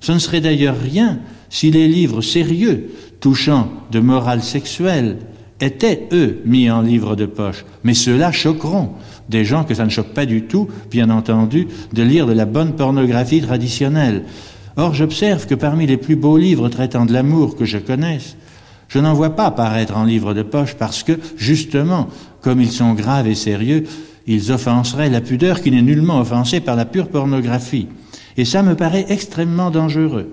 [0.00, 1.18] Ce ne serait d'ailleurs rien
[1.50, 5.18] si les livres sérieux touchant de morale sexuelle,
[5.60, 7.64] étaient, eux, mis en livre de poche.
[7.84, 8.90] Mais ceux-là choqueront
[9.28, 12.46] des gens que ça ne choque pas du tout, bien entendu, de lire de la
[12.46, 14.24] bonne pornographie traditionnelle.
[14.76, 18.36] Or, j'observe que parmi les plus beaux livres traitant de l'amour que je connaisse,
[18.88, 22.08] je n'en vois pas paraître en livre de poche parce que, justement,
[22.40, 23.84] comme ils sont graves et sérieux,
[24.26, 27.88] ils offenseraient la pudeur qui n'est nullement offensée par la pure pornographie.
[28.36, 30.32] Et ça me paraît extrêmement dangereux.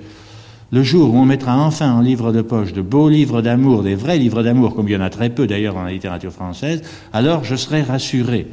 [0.72, 3.96] Le jour où on mettra enfin en livre de poche de beaux livres d'amour, des
[3.96, 6.82] vrais livres d'amour, comme il y en a très peu d'ailleurs dans la littérature française,
[7.14, 8.48] alors je serai rassuré.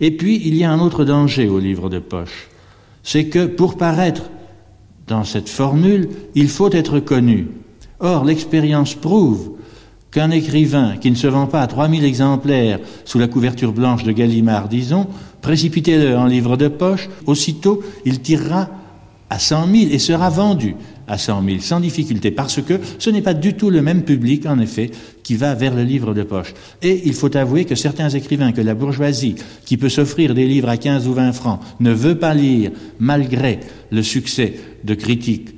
[0.00, 2.48] Et puis, il y a un autre danger au livre de poche.
[3.02, 4.30] C'est que pour paraître
[5.08, 7.48] dans cette formule, il faut être connu.
[7.98, 9.52] Or, l'expérience prouve
[10.10, 14.12] qu'un écrivain qui ne se vend pas à 3000 exemplaires sous la couverture blanche de
[14.12, 15.06] Gallimard, disons,
[15.42, 18.68] précipitez-le en livre de poche, aussitôt il tirera
[19.30, 20.74] à 100 000 et sera vendu
[21.06, 24.46] à 100 000 sans difficulté parce que ce n'est pas du tout le même public
[24.46, 24.90] en effet
[25.22, 26.54] qui va vers le livre de poche.
[26.82, 30.68] Et il faut avouer que certains écrivains que la bourgeoisie, qui peut s'offrir des livres
[30.68, 33.60] à 15 ou 20 francs, ne veut pas lire malgré
[33.90, 35.54] le succès de critiques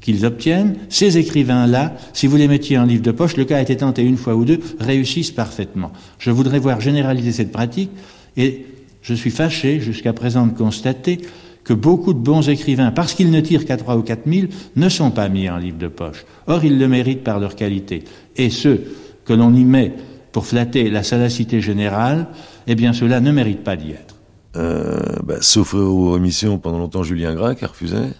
[0.00, 3.62] qu'ils obtiennent, ces écrivains-là, si vous les mettiez en livre de poche, le cas a
[3.62, 5.92] été tenté une fois ou deux, réussissent parfaitement.
[6.18, 7.90] Je voudrais voir généraliser cette pratique
[8.36, 8.66] et
[9.00, 11.20] je suis fâché jusqu'à présent de constater
[11.64, 14.88] que beaucoup de bons écrivains, parce qu'ils ne tirent qu'à trois ou quatre mille, ne
[14.88, 16.24] sont pas mis en livre de poche.
[16.46, 18.04] Or, ils le méritent par leur qualité.
[18.36, 18.84] Et ceux
[19.24, 19.94] que l'on y met
[20.32, 22.26] pour flatter la salacité générale,
[22.66, 24.16] eh bien, ceux-là ne méritent pas d'y être.
[24.56, 28.12] Euh, bah, sauf aux émissions pendant longtemps Julien Gras qui refusait.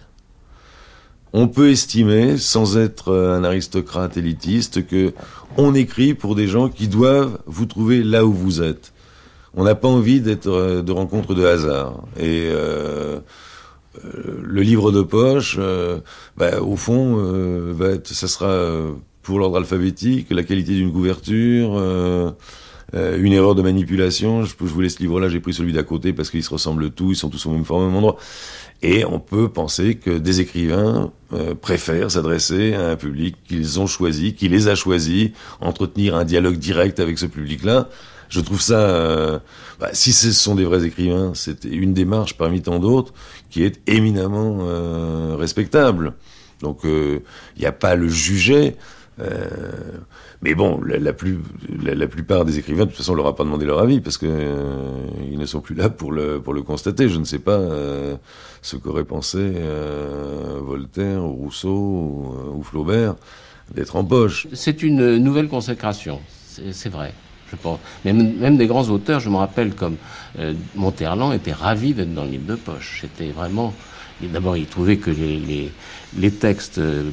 [1.31, 5.13] On peut estimer, sans être un aristocrate élitiste, que
[5.57, 8.93] on écrit pour des gens qui doivent vous trouver là où vous êtes
[9.55, 12.03] on n'a pas envie d'être euh, de rencontres de hasard.
[12.17, 13.19] Et euh,
[14.03, 15.57] euh, le livre de poche,
[16.37, 18.69] bah, au fond, être, ça sera
[19.21, 21.81] pour l'ordre alphabétique, la qualité d'une couverture,
[22.93, 24.43] une erreur de manipulation.
[24.43, 26.91] Je, je vous laisse ce livre-là, j'ai pris celui d'à côté parce qu'ils se ressemblent
[26.91, 28.17] tous, ils sont tous au même au même endroit.
[28.81, 31.11] Et on peut penser que des écrivains
[31.61, 35.29] préfèrent s'adresser à un public qu'ils ont choisi, qui les a choisis,
[35.61, 37.87] entretenir un dialogue direct avec ce public-là,
[38.29, 39.39] je trouve ça, euh,
[39.79, 43.13] bah, si ce sont des vrais écrivains, c'est une démarche parmi tant d'autres
[43.49, 46.13] qui est éminemment euh, respectable.
[46.61, 47.19] Donc il euh,
[47.59, 48.75] n'y a pas à le juger.
[50.41, 53.79] mais bon, la, plupart des écrivains, de toute façon, on leur a pas demandé leur
[53.79, 54.27] avis parce que
[55.29, 57.07] ils ne sont plus là pour le pour le constater.
[57.07, 57.61] Je ne sais pas
[58.61, 59.53] ce qu'aurait pensé
[60.61, 63.15] Voltaire ou Rousseau ou, ou Flaubert
[63.73, 64.47] d'être en poche.
[64.53, 66.19] C'est une nouvelle consécration,
[66.71, 67.13] c'est vrai.
[68.03, 69.95] Même, des grands auteurs, je me rappelle comme
[70.39, 72.99] euh, Monterland était ravi d'être dans le livre de poche.
[73.01, 73.73] C'était vraiment.
[74.21, 77.11] D'abord, il trouvait que les, textes, euh,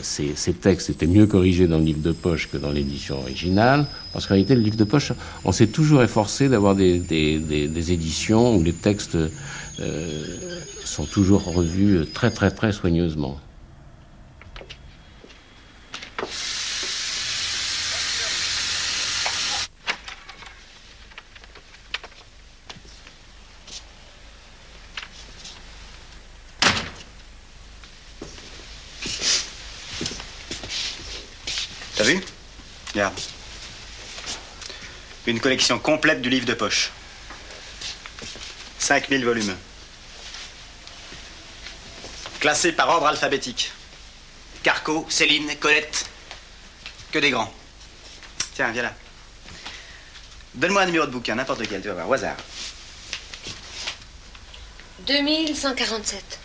[0.00, 4.26] ces, textes étaient mieux corrigés dans le livre de poche que dans l'édition originale, parce
[4.26, 5.12] qu'en réalité, le livre de poche,
[5.44, 6.94] on s'est toujours efforcé d'avoir des,
[7.92, 10.24] éditions où les textes euh,
[10.82, 13.38] sont toujours revus très très très soigneusement.
[35.26, 36.90] Une collection complète du livre de poche.
[38.78, 39.56] 5000 volumes.
[42.40, 43.72] Classés par ordre alphabétique.
[44.62, 46.06] Carco, Céline, Colette.
[47.10, 47.52] Que des grands.
[48.54, 48.94] Tiens, viens là.
[50.54, 52.36] Donne-moi un numéro de bouquin, n'importe lequel, tu vas voir, au hasard.
[55.06, 56.38] 2147.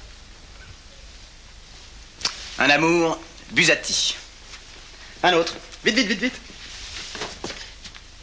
[2.60, 3.20] Un amour,
[3.52, 4.16] Busati.
[5.24, 5.56] Un autre.
[5.84, 6.42] Vite, vite, vite, vite.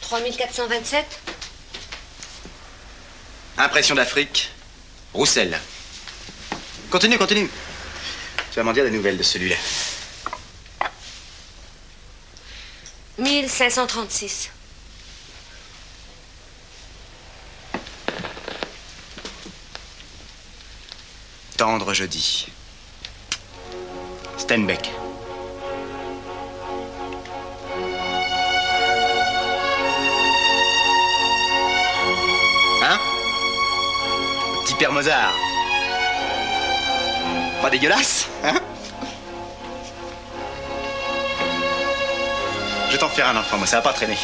[0.07, 1.05] 3427.
[3.57, 4.49] Impression d'Afrique,
[5.13, 5.59] Roussel.
[6.89, 7.49] Continue, continue.
[8.51, 9.57] Tu vas m'en dire des nouvelles de celui-là.
[13.17, 14.49] 1536.
[21.57, 22.47] Tendre jeudi.
[24.37, 24.89] Stenbeck.
[34.77, 35.33] Père Mozart.
[37.61, 38.53] Pas dégueulasse, hein
[42.87, 44.17] Je vais t'en faire un enfant, moi, ça va pas traîner.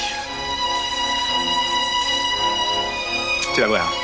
[3.56, 4.03] Tu vas voir.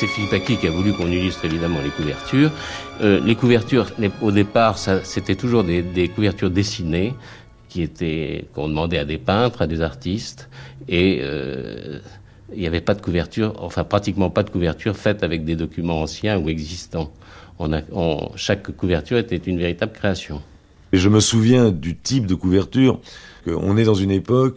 [0.00, 2.50] C'est Philippe Aki qui a voulu qu'on illustre évidemment les couvertures.
[3.02, 3.86] Euh, les couvertures,
[4.22, 7.12] au départ, c'était toujours des, couvertures dessinées
[7.68, 10.48] qui étaient qu'on demandait à des peintres, à des artistes,
[10.88, 11.98] et euh,
[12.54, 16.00] il n'y avait pas de couverture, enfin pratiquement pas de couverture faite avec des documents
[16.00, 17.12] anciens ou existants.
[18.36, 20.40] Chaque couverture était une véritable création.
[20.94, 23.00] Et je me souviens du type de couverture.
[23.46, 24.56] On est dans une époque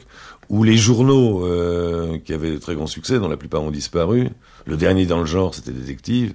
[0.49, 4.29] où les journaux euh, qui avaient de très grands succès, dont la plupart ont disparu,
[4.65, 6.33] le dernier dans le genre, c'était Détective.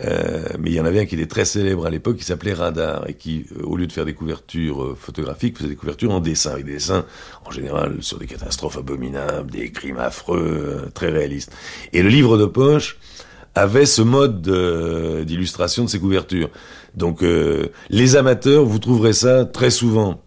[0.00, 2.54] Euh, mais il y en avait un qui était très célèbre à l'époque, qui s'appelait
[2.54, 6.12] Radar, et qui, euh, au lieu de faire des couvertures euh, photographiques, faisait des couvertures
[6.12, 7.04] en dessin, avec des dessins,
[7.44, 11.52] en général, sur des catastrophes abominables, des crimes affreux, très réalistes.
[11.92, 12.98] Et le livre de poche
[13.54, 14.40] avait ce mode
[15.26, 16.48] d'illustration de, ces couvertures.
[16.94, 17.22] Donc,
[17.90, 20.21] les amateurs, vous trouverez ça très souvent.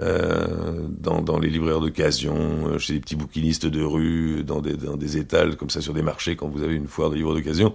[0.00, 4.74] Euh, dans, dans, les libraires d'occasion, euh, chez les petits bouquinistes de rue, dans des,
[4.74, 7.34] dans des étals comme ça sur des marchés quand vous avez une foire de livres
[7.34, 7.74] d'occasion.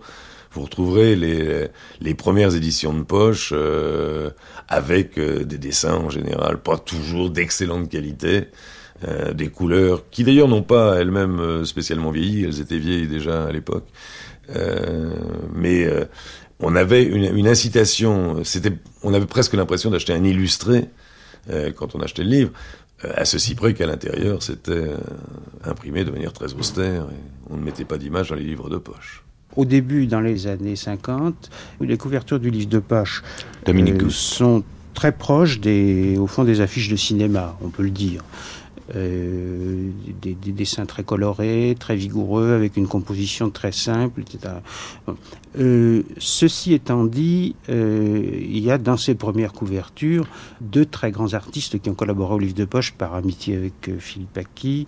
[0.51, 1.67] Vous retrouverez les,
[1.99, 4.29] les premières éditions de poche euh,
[4.69, 8.47] avec euh, des dessins en général, pas toujours d'excellente qualité,
[9.35, 13.83] des couleurs qui d'ailleurs n'ont pas elles-mêmes spécialement vieilli, elles étaient vieilles déjà à l'époque.
[15.53, 15.89] mais
[16.61, 18.71] on avait une, une incitation, c'était,
[19.01, 20.85] on avait presque l'impression d'acheter un illustré euh,
[21.75, 22.51] quand on achetait le livre,
[23.05, 24.97] euh, à ceci près qu'à l'intérieur, c'était euh,
[25.63, 28.77] imprimé de manière très austère et on ne mettait pas d'image dans les livres de
[28.77, 29.23] poche.
[29.55, 31.49] Au début, dans les années 50,
[31.81, 33.23] les couvertures du livre de poche
[33.67, 34.63] euh, sont
[34.93, 38.23] très proches des, au fond des affiches de cinéma, on peut le dire.
[38.95, 39.89] Euh,
[40.21, 44.55] des, des, dessins très colorés, très vigoureux, avec une composition très simple, etc.
[45.57, 50.27] Euh, ceci étant dit, euh, il y a dans ces premières couvertures
[50.61, 54.37] deux très grands artistes qui ont collaboré au livre de poche par amitié avec Philippe
[54.37, 54.85] Aki,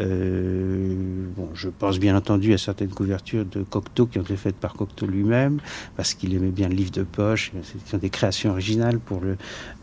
[0.00, 0.94] euh,
[1.36, 4.74] bon, je pense bien entendu à certaines couvertures de Cocteau qui ont été faites par
[4.74, 5.60] Cocteau lui-même,
[5.96, 7.52] parce qu'il aimait bien le livre de poche.
[7.86, 9.36] C'est des créations originales pour le.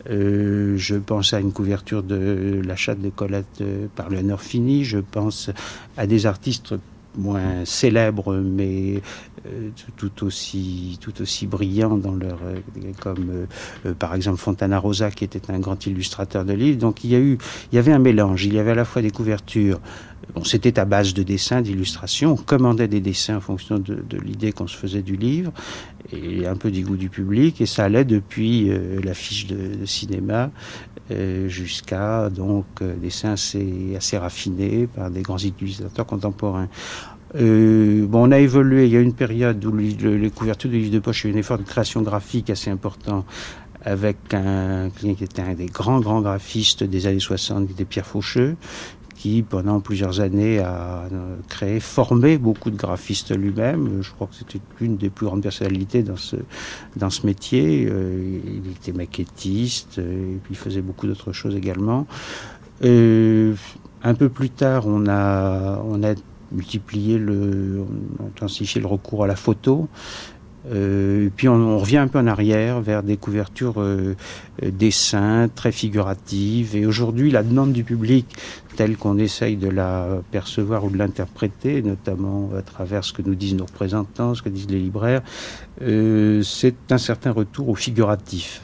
[0.09, 4.83] Euh, je pense à une couverture de La chatte de Colette euh, par Léonore Fini.
[4.83, 5.51] Je pense
[5.97, 6.75] à des artistes
[7.19, 9.01] moins célèbres, mais
[9.45, 12.59] euh, tout aussi tout aussi brillants dans leur euh,
[12.99, 13.47] comme
[13.85, 16.79] euh, par exemple Fontana Rosa qui était un grand illustrateur de livres.
[16.79, 17.37] Donc il y a eu
[17.71, 18.45] il y avait un mélange.
[18.45, 19.79] Il y avait à la fois des couvertures.
[20.43, 22.33] C'était à base de dessins, d'illustrations.
[22.33, 25.51] On commandait des dessins en fonction de, l'idée qu'on se faisait du livre
[26.11, 27.61] et un peu du goût du public.
[27.61, 28.71] Et ça allait depuis
[29.03, 30.51] l'affiche de, cinéma
[31.47, 36.69] jusqu'à donc des dessins assez raffinés par des grands illustrateurs contemporains.
[37.35, 38.85] Euh, bon, on a évolué.
[38.85, 41.33] Il y a une période où les couvertures de livres de poche, il y a
[41.33, 43.25] eu un effort de création graphique assez important
[43.81, 47.85] avec un client qui était un des grands, grands graphistes des années 60, qui était
[47.85, 48.57] Pierre Faucheux,
[49.19, 51.03] qui pendant plusieurs années a
[51.49, 54.01] créé, formé beaucoup de graphistes lui-même.
[54.01, 56.37] Je crois que c'était une des plus grandes personnalités dans ce,
[56.95, 57.85] dans ce métier.
[57.91, 62.07] Euh, il était maquettiste, euh, et puis il faisait beaucoup d'autres choses également.
[62.85, 63.55] Euh,
[64.03, 66.13] un peu plus tard, on a, on a
[66.53, 67.83] multiplier le,
[68.25, 69.89] intensifier le recours à la photo.
[70.67, 74.15] Euh, puis on, on, revient un peu en arrière vers des couvertures euh,
[74.61, 76.75] dessins très figuratives.
[76.75, 78.25] Et aujourd'hui, la demande du public,
[78.75, 83.35] telle qu'on essaye de la percevoir ou de l'interpréter, notamment à travers ce que nous
[83.35, 85.21] disent nos représentants, ce que disent les libraires,
[85.81, 88.61] euh, c'est un certain retour au figuratif.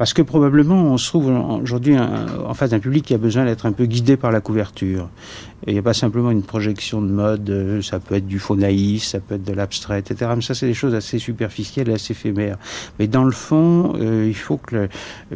[0.00, 1.26] Parce que probablement on se trouve
[1.62, 5.10] aujourd'hui en face d'un public qui a besoin d'être un peu guidé par la couverture.
[5.66, 8.56] Il n'y a pas simplement une projection de mode, euh, ça peut être du faux
[8.56, 10.30] naïf, ça peut être de l'abstrait, etc.
[10.34, 12.56] Mais ça, c'est des choses assez superficielles assez éphémères.
[12.98, 14.88] Mais dans le fond, euh, il faut que,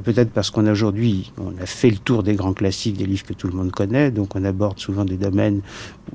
[0.03, 3.25] peut-être parce qu'on a aujourd'hui, on a fait le tour des grands classiques, des livres
[3.25, 5.61] que tout le monde connaît, donc on aborde souvent des domaines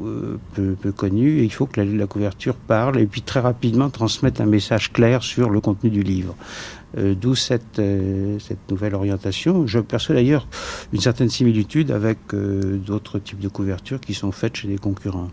[0.02, 3.42] euh, peu, peu, connus, et il faut que la, la, couverture parle, et puis très
[3.42, 6.36] rapidement transmette un message clair sur le contenu du livre.
[6.98, 9.68] Euh, D'où cette, euh, cette nouvelle orientation.
[9.68, 10.48] Je perçois d'ailleurs
[10.92, 15.30] une certaine similitude avec euh, d'autres types de couvertures qui sont faites chez des concurrents.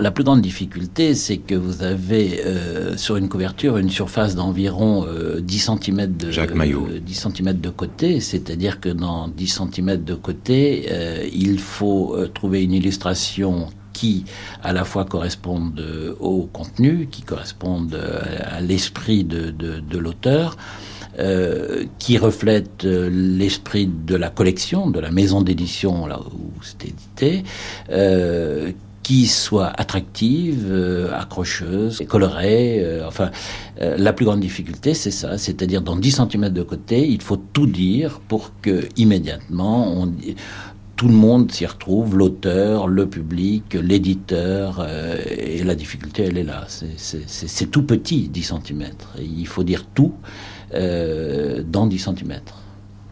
[0.00, 5.06] La plus grande difficulté, c'est que vous avez euh, sur une couverture une surface d'environ
[5.06, 6.88] euh, 10 cm de Jacques Maillot.
[7.00, 12.64] 10 cm de côté, c'est-à-dire que dans 10 cm de côté, euh, il faut trouver
[12.64, 14.26] une illustration qui
[14.62, 15.82] à la fois corresponde
[16.20, 17.98] au contenu, qui corresponde
[18.44, 20.58] à l'esprit de, l'auteur,
[21.18, 27.42] euh, qui reflète l'esprit de la collection, de la maison d'édition là où c'est édité,
[27.90, 28.72] euh,
[29.06, 32.80] qui soit attractive, euh, accrocheuse, colorée.
[32.80, 33.30] Euh, enfin,
[33.80, 37.36] euh, la plus grande difficulté, c'est ça, c'est-à-dire dans 10 cm de côté, il faut
[37.36, 40.12] tout dire pour que immédiatement on
[40.96, 46.42] tout le monde s'y retrouve, l'auteur, le public, l'éditeur, euh, et la difficulté, elle est
[46.42, 46.64] là.
[46.68, 48.84] C'est tout petit, 10 cm.
[49.20, 50.14] il faut dire tout
[50.74, 52.40] euh, dans 10 cm.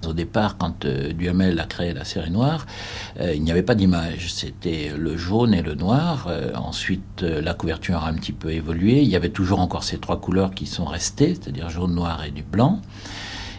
[0.07, 2.67] Au départ, quand euh, Duhamel a créé la série noire,
[3.21, 4.33] il n'y avait pas d'image.
[4.33, 6.29] C'était le jaune et le noir.
[6.55, 9.03] Ensuite, la couverture a un petit peu évolué.
[9.03, 12.33] Il y avait toujours encore ces trois couleurs qui sont restées, c'est-à-dire jaune, noir et
[12.33, 12.81] du blanc.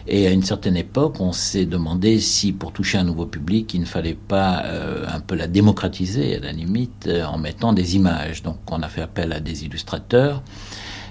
[0.08, 3.80] Et à une certaine époque, on s'est demandé si, pour toucher un nouveau public, il
[3.80, 7.96] ne fallait pas euh, un peu la démocratiser, à la limite, euh, en mettant des
[7.96, 8.42] images.
[8.42, 10.44] Donc, on a fait appel à des illustrateurs.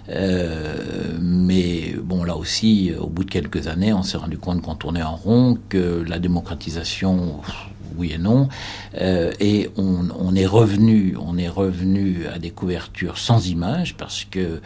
[0.07, 4.75] Euh, mais bon, là aussi, au bout de quelques années, on s'est rendu compte qu'on
[4.75, 7.41] tournait en rond, que la démocratisation,
[7.97, 8.47] oui et non,
[8.99, 14.61] et on, on, est revenu, on est revenu à des couvertures sans images parce que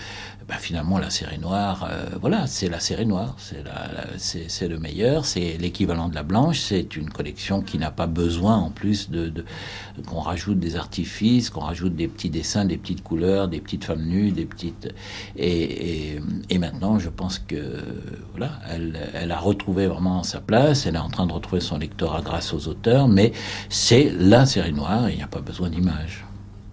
[0.49, 5.57] bah, finalement la série noire, euh, voilà, c'est la série noire, c'est le meilleur, c'est
[5.59, 9.31] l'équivalent de la blanche, c'est une collection qui n'a pas besoin en plus de,
[10.07, 14.03] qu'on rajoute des artifices, qu'on rajoute des petits dessins, des petites couleurs, des petites femmes
[14.03, 14.91] nues, des petites
[15.37, 16.19] et,
[16.57, 17.77] maintenant je pense que
[18.31, 21.77] voilà, elle, elle a retrouvé vraiment sa place, elle est en train de retrouver son
[21.77, 23.33] lectorat grâce aux auteurs, mais
[23.69, 26.25] c'est la série noire, il n'y a pas besoin d'images.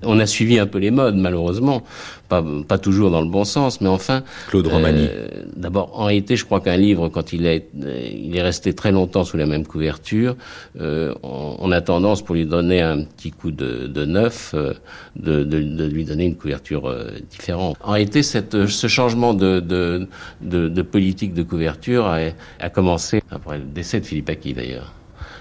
[0.03, 1.83] On a suivi un peu les modes, malheureusement,
[2.29, 4.22] pas, pas toujours dans le bon sens, mais enfin.
[4.49, 5.07] Claude Romani.
[5.09, 8.93] Euh, D'abord, en réalité, je crois qu'un livre, quand il est, il est resté très
[8.93, 10.37] longtemps sous la même couverture,
[10.81, 14.74] euh, on, on, a tendance, pour lui donner un petit coup de, de neuf, euh,
[15.16, 17.77] de, de, de, lui donner une couverture euh, différente.
[17.83, 20.09] En réalité, cette, ce changement de, de,
[20.43, 22.18] de, politique de couverture a,
[22.61, 24.93] a commencé après le décès de Philippe Aki, d'ailleurs.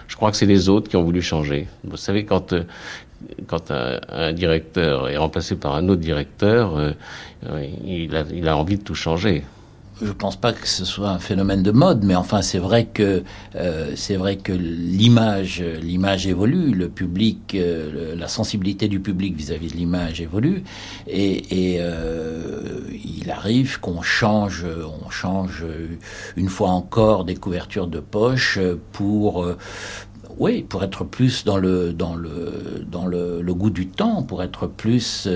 [0.08, 1.68] Je crois que c'est les autres qui ont voulu changer.
[1.84, 2.54] Vous savez, quand,
[3.48, 6.92] quand un, directeur est remplacé par un autre directeur, euh,
[7.86, 9.44] il, a, il, a, envie de tout changer.
[10.02, 13.24] Je pense pas que ce soit un phénomène de mode, mais enfin c'est vrai que
[13.56, 19.68] euh, c'est vrai que l'image l'image évolue, le public, euh, la sensibilité du public vis-à-vis
[19.68, 20.64] -vis de l'image évolue,
[21.08, 24.66] et, et euh, il arrive qu'on change
[25.06, 25.64] on change
[26.36, 28.60] une fois encore des couvertures de poche
[28.92, 29.48] pour
[30.38, 34.68] oui, pour être plus dans le dans le dans le goût du temps, pour être
[34.68, 35.28] plus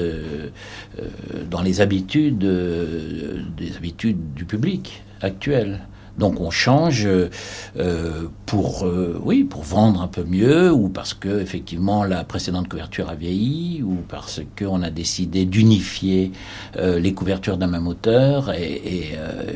[1.49, 5.81] dans les habitudes, des habitudes du public actuel.
[6.19, 11.39] Donc on change euh, pour, euh, oui, pour vendre un peu mieux, ou parce que
[11.39, 16.33] effectivement la précédente couverture a vieilli, ou parce qu'on a décidé d'unifier
[16.75, 19.13] euh, les couvertures d'un même auteur, et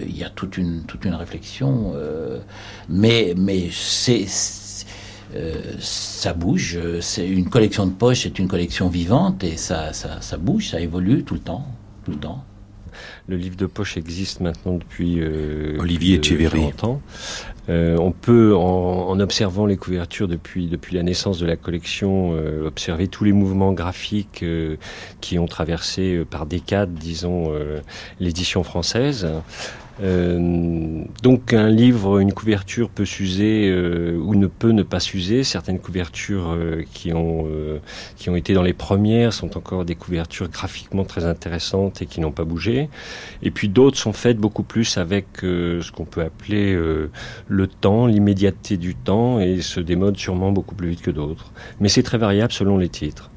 [0.08, 1.94] il y a toute une, toute une réflexion.
[2.90, 4.26] mais mais c'est
[5.80, 6.80] ça bouge.
[7.02, 10.80] C'est une collection de poches, c'est une collection vivante et ça, ça, ça bouge, ça
[10.80, 11.66] évolue tout le temps,
[12.06, 12.44] tout le temps.
[13.28, 16.72] Le livre de poche existe maintenant depuis euh, Olivier Echeverry.
[17.70, 22.68] Euh, on peut, en, observant les couvertures depuis, depuis la naissance de la collection, euh,
[22.68, 24.44] observer tous les mouvements graphiques
[25.22, 27.54] qui ont traversé par décades, disons,
[28.20, 29.28] l'édition française.
[30.02, 35.44] Euh, donc un livre, une couverture peut s'user euh, ou ne peut ne pas s'user.
[35.44, 37.48] Certaines couvertures euh, qui, ont,
[38.16, 42.20] qui ont été dans les premières sont encore des couvertures graphiquement très intéressantes et qui
[42.22, 42.90] n'ont pas bougé.
[43.42, 46.76] Et puis d'autres sont faites beaucoup plus avec ce qu'on peut appeler
[47.48, 51.52] le temps, l'immédiateté du temps et se démodent sûrement beaucoup plus vite que d'autres.
[51.80, 53.33] Mais c'est très variable selon les titres.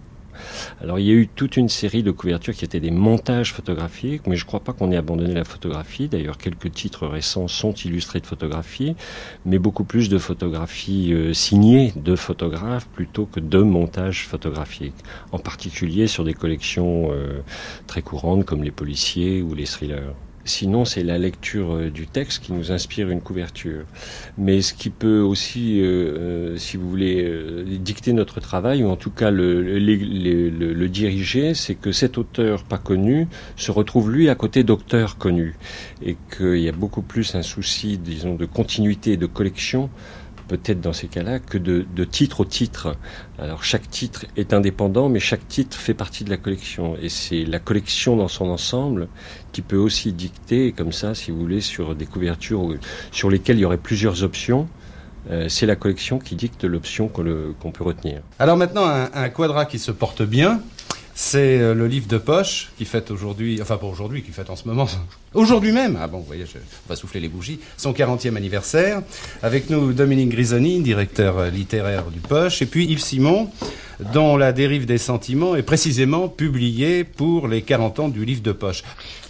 [0.80, 4.26] Alors il y a eu toute une série de couvertures qui étaient des montages photographiques,
[4.26, 6.08] mais je ne crois pas qu'on ait abandonné la photographie.
[6.08, 8.96] D'ailleurs, quelques titres récents sont illustrés de photographies,
[9.44, 14.94] mais beaucoup plus de photographies euh, signées de photographes plutôt que de montages photographiques.
[15.32, 17.40] En particulier sur des collections euh,
[17.86, 20.14] très courantes comme les policiers ou les thrillers.
[20.46, 23.84] Sinon, c'est la lecture euh, du texte qui nous inspire une couverture.
[24.38, 28.94] Mais ce qui peut aussi, euh, euh, si vous voulez, dicter notre travail, ou en
[28.94, 33.26] tout cas le, le diriger, c'est que cet auteur pas connu
[33.56, 35.56] se retrouve lui à côté d'auteurs connus.
[36.00, 39.90] Et qu'il y a beaucoup plus un souci, disons, de continuité et de collection
[40.48, 42.96] peut-être dans ces cas-là que de, titre au titre.
[43.38, 46.96] Alors chaque titre est indépendant, mais chaque titre fait partie de la collection.
[47.00, 49.08] Et c'est la collection dans son ensemble
[49.52, 52.74] qui peut aussi dicter, comme ça, si vous voulez, sur des couvertures
[53.10, 54.68] sur lesquelles il y aurait plusieurs options.
[55.30, 58.20] Euh, c'est la collection qui dicte l'option qu'on peut retenir.
[58.38, 60.60] Alors maintenant, un, un quadra qui se porte bien,
[61.18, 64.54] c'est euh, le livre de poche qui fête aujourd'hui, enfin pas aujourd'hui, qui fête en
[64.54, 64.86] ce moment,
[65.34, 69.00] aujourd'hui même, ah bon, vous voyez, on va souffler les bougies, son 40e anniversaire.
[69.42, 73.50] Avec nous Dominique Grisoni, directeur euh, littéraire du Poche, et puis Yves Simon,
[74.12, 78.52] dont La dérive des sentiments est précisément publié pour les 40 ans du livre de
[78.52, 78.82] poche.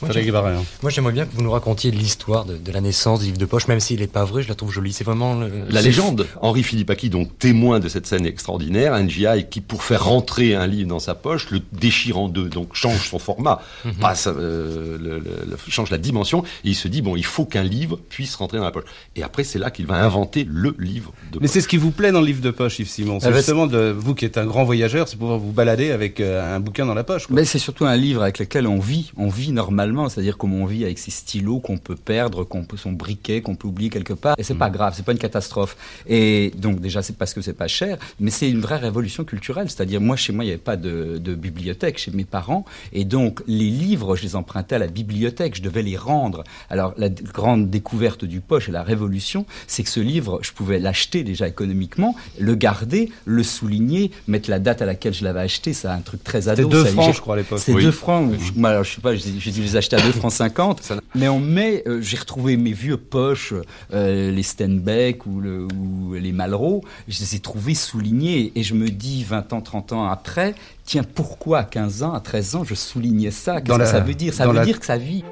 [0.03, 3.69] Moi, j'aimerais bien que vous nous racontiez l'histoire de, la naissance du livre de poche,
[3.69, 4.93] même s'il n'est pas vrai, je la trouve jolie.
[4.93, 5.41] C'est vraiment...
[5.71, 6.27] La légende.
[6.43, 10.67] Henri Philippaki, donc témoin de cette scène extraordinaire, un GI qui, pour faire rentrer un
[10.67, 13.95] livre dans sa poche, le déchire en deux, donc change son format, mhm.
[13.95, 17.99] passe, euh, le, change la dimension, et il se dit, bon, il faut qu'un livre
[18.09, 18.85] puisse rentrer dans la poche.
[19.15, 21.43] Et après, c'est là qu'il va inventer le livre de poche.
[21.43, 23.21] Mais c'est ce qui vous plaît dans le livre de poche, Yves Simon.
[23.21, 26.21] C'est ah, justement de vous qui êtes un grand voyageur, c'est pouvoir vous balader avec
[26.21, 27.29] euh, un bouquin dans la poche.
[27.31, 30.67] Mais c'est surtout un livre avec lequel on vit, on vit normalement, c'est-à-dire comme on
[30.67, 34.13] vit avec ses stylos qu'on peut perdre, qu'on peut son briquet, qu'on peut oublier quelque
[34.13, 34.37] part.
[34.39, 34.73] Et c'est pas mm.
[34.73, 35.77] grave, c'est pas une catastrophe.
[36.07, 39.69] Et donc déjà, c'est parce que c'est pas cher, mais c'est une vraie révolution culturelle.
[39.71, 43.05] C'est-à-dire moi, chez moi, il n'y avait pas de, de bibliothèque chez mes parents, et
[43.05, 46.45] donc les livres, je les empruntais à la bibliothèque, je devais les rendre.
[46.71, 50.79] Alors la grande découverte du poche et la révolution, c'est que ce livre, je pouvais
[50.79, 55.73] l'acheter déjà économiquement, le garder, le souligner, mettre la date à laquelle je l'avais acheté,
[55.73, 56.63] c'est un truc très ado.
[56.63, 57.59] C'était 2 francs, je crois, à l'époque.
[57.59, 58.33] C'était 2 francs.
[58.65, 60.93] alors, je sais pas, j'ai dû les acheter à 2 francs 50.
[61.15, 63.55] Mais en mai, euh, j'ai retrouvé mes vieux poches,
[63.93, 68.53] euh, les Stenbeck ou, le, ou les Malraux, je les ai trouvés soulignés.
[68.55, 72.21] Et je me dis, 20 ans, 30 ans après, tiens, pourquoi à 15 ans, à
[72.21, 73.61] 13 ans, je soulignais ça?
[73.61, 74.35] Qu'est-ce que ça veut dire?
[74.35, 75.25] Ça veut dire que ça vit.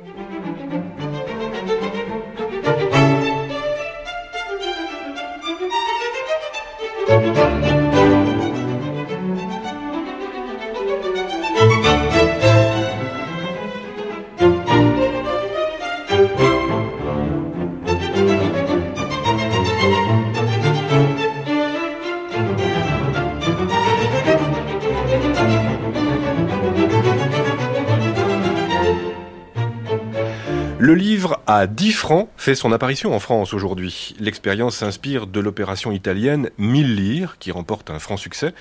[31.46, 34.14] À 10 francs fait son apparition en France aujourd'hui.
[34.18, 38.52] L'expérience s'inspire de l'opération italienne 1000 lire qui remporte un franc succès,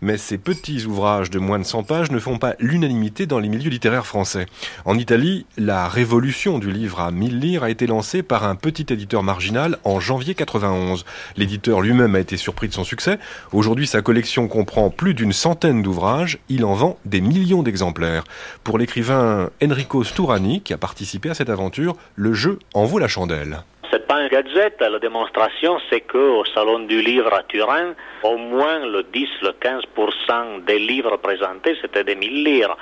[0.00, 3.48] mais ces petits ouvrages de moins de 100 pages ne font pas l'unanimité dans les
[3.48, 4.46] milieux littéraires français.
[4.84, 8.86] En Italie, la révolution du livre à 1000 lire a été lancée par un petit
[8.92, 11.04] éditeur marginal en janvier 91.
[11.36, 13.18] L'éditeur lui-même a été surpris de son succès.
[13.52, 16.38] Aujourd'hui, sa collection comprend plus d'une centaine d'ouvrages.
[16.48, 18.24] Il en vend des millions d'exemplaires.
[18.64, 23.08] Pour l'écrivain Enrico Sturani, qui a participé à cette aventure, le jeu en vaut la
[23.08, 23.56] chandelle.
[23.90, 24.80] c'est pas un gadget.
[24.80, 30.64] La démonstration, c'est qu'au Salon du Livre à Turin, au moins le 10, le 15%
[30.64, 32.76] des livres présentés, c'était des 1000 lire.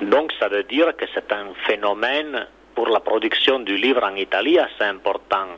[0.00, 4.58] Donc ça veut dire que c'est un phénomène pour la production du livre en Italie
[4.58, 5.48] assez important.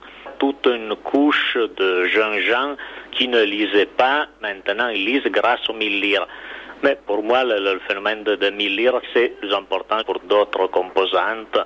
[0.40, 2.74] Toute une couche de jeunes gens
[3.12, 6.26] qui ne lisaient pas, maintenant ils lisent grâce aux 1000 lire.
[6.82, 11.58] Mais pour moi, le, phénomène de 1000 lire, c'est important pour d'autres composantes.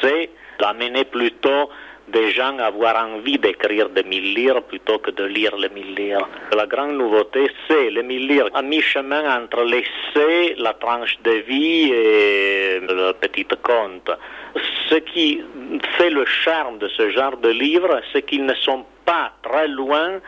[0.00, 1.70] C'est d'amener plutôt
[2.08, 5.94] des gens à avoir envie d'écrire des mille lire plutôt que de lire les mille
[5.94, 6.26] lire.
[6.56, 11.92] La grande nouveauté, c'est les mille lire à mi-chemin entre l'essai, la tranche de vie
[11.92, 14.10] et le petit conte.
[14.88, 15.42] Ce qui
[15.96, 20.20] fait le charme de ce genre de livres, c'est qu'ils ne sont pas très loin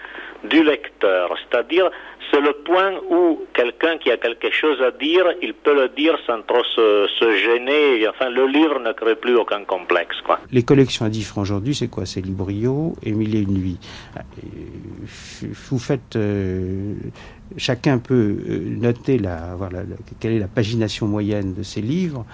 [0.44, 1.90] du lecteur, c'est-à-dire
[2.30, 6.16] c'est le point où quelqu'un qui a quelque chose à dire, il peut le dire
[6.26, 7.06] sans trop se,
[7.44, 8.06] gêner.
[8.08, 10.16] Enfin, le livre ne crée plus aucun complexe.
[10.24, 10.38] Quoi.
[10.52, 12.06] Les collections à 10 francs aujourd'hui, c'est quoi?
[12.06, 13.78] C'est Librio et Mille et une nuits.
[15.70, 16.16] Vous faites...
[16.16, 16.94] Euh,
[17.56, 19.56] chacun peut noter la,
[20.20, 22.24] quelle est la pagination moyenne de ces livres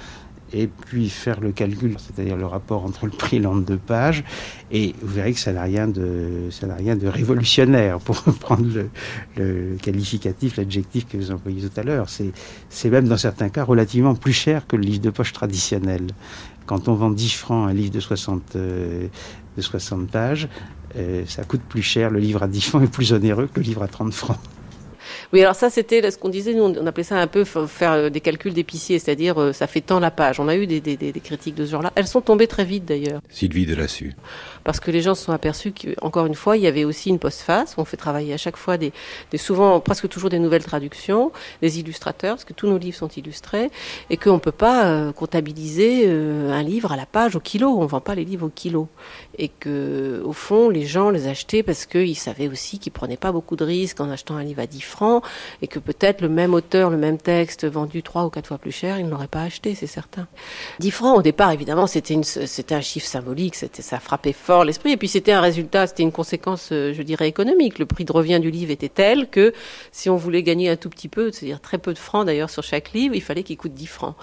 [0.57, 3.77] et puis faire le calcul, c'est-à-dire le rapport entre le prix et le nombre de
[3.77, 4.25] pages,
[4.71, 8.67] et vous verrez que ça n'a rien de, ça n'a rien de révolutionnaire, pour reprendre
[8.67, 8.89] le,
[9.37, 12.09] le qualificatif, l'adjectif que vous employez tout à l'heure.
[12.09, 12.33] C'est,
[12.71, 16.07] c'est même dans certains cas relativement plus cher que le livre de poche traditionnel.
[16.65, 19.07] Quand on vend 10 francs un livre de 60, euh,
[19.57, 20.49] de 60 pages,
[20.97, 23.67] euh, ça coûte plus cher, le livre à 10 francs est plus onéreux que le
[23.67, 24.39] livre à 30 francs.
[25.33, 28.11] Oui, alors ça, c'était ce qu'on disait, nous, on appelait ça un peu faire euh,
[28.11, 30.41] des calculs d'épicier, c'est-à-dire euh, ça fait tant la page.
[30.41, 31.93] On a eu des, des, des critiques de ce genre-là.
[31.95, 33.21] Elles sont tombées très vite, d'ailleurs.
[33.29, 34.15] Sylvie Delassus.
[34.65, 37.19] Parce que les gens se sont aperçus qu'encore une fois, il y avait aussi une
[37.19, 37.75] postface.
[37.79, 38.93] On fait travailler à chaque fois des,
[39.31, 41.33] des souvent, presque toujours des nouvelles traductions,
[41.63, 43.71] des illustrateurs, parce que tous nos livres sont illustrés,
[44.11, 47.69] et qu'on ne peut pas euh, comptabiliser un livre à la page au kilo.
[47.69, 48.89] On ne vend pas les livres au kilo.
[49.39, 53.33] Et que, au fond, les gens les achetaient parce qu'ils savaient aussi qu'ils prenaient pas
[53.33, 54.96] beaucoup de risques en achetant un livre à 10 francs
[55.63, 58.73] et que peut-être le même auteur, le même texte vendu trois ou quatre fois plus
[58.73, 60.27] cher, il ne l'aurait pas acheté, c'est certain.
[60.81, 62.17] 10 francs au départ, évidemment, c'était
[62.75, 66.71] un chiffre symbolique, ça frappait fort l'esprit et puis c'était un résultat, c'était une conséquence,
[66.73, 67.79] euh, je dirais économique.
[67.79, 69.53] Le prix de revient du livre était tel que
[69.93, 72.63] si on voulait gagner un tout petit peu, c'est-à-dire très peu de francs d'ailleurs sur
[72.63, 74.15] chaque livre, il fallait qu'il coûte 10 francs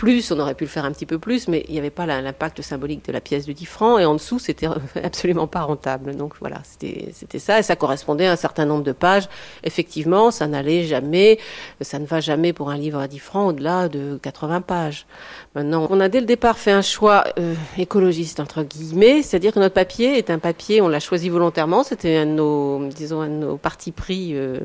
[0.00, 2.06] plus, on aurait pu le faire un petit peu plus, mais il n'y avait pas
[2.06, 4.66] l'impact symbolique de la pièce de 10 francs, et en dessous, c'était
[5.04, 6.16] absolument pas rentable.
[6.16, 9.28] Donc voilà, c'était ça, et ça correspondait à un certain nombre de pages.
[9.62, 11.38] Effectivement, ça n'allait jamais,
[11.82, 15.04] ça ne va jamais pour un livre à 10 francs au-delà de 80 pages.
[15.54, 19.58] Maintenant, on a dès le départ fait un choix euh, écologiste, entre guillemets, c'est-à-dire que
[19.58, 23.28] notre papier est un papier, on l'a choisi volontairement, c'était un de nos, disons, un
[23.28, 24.60] de nos partis pris euh,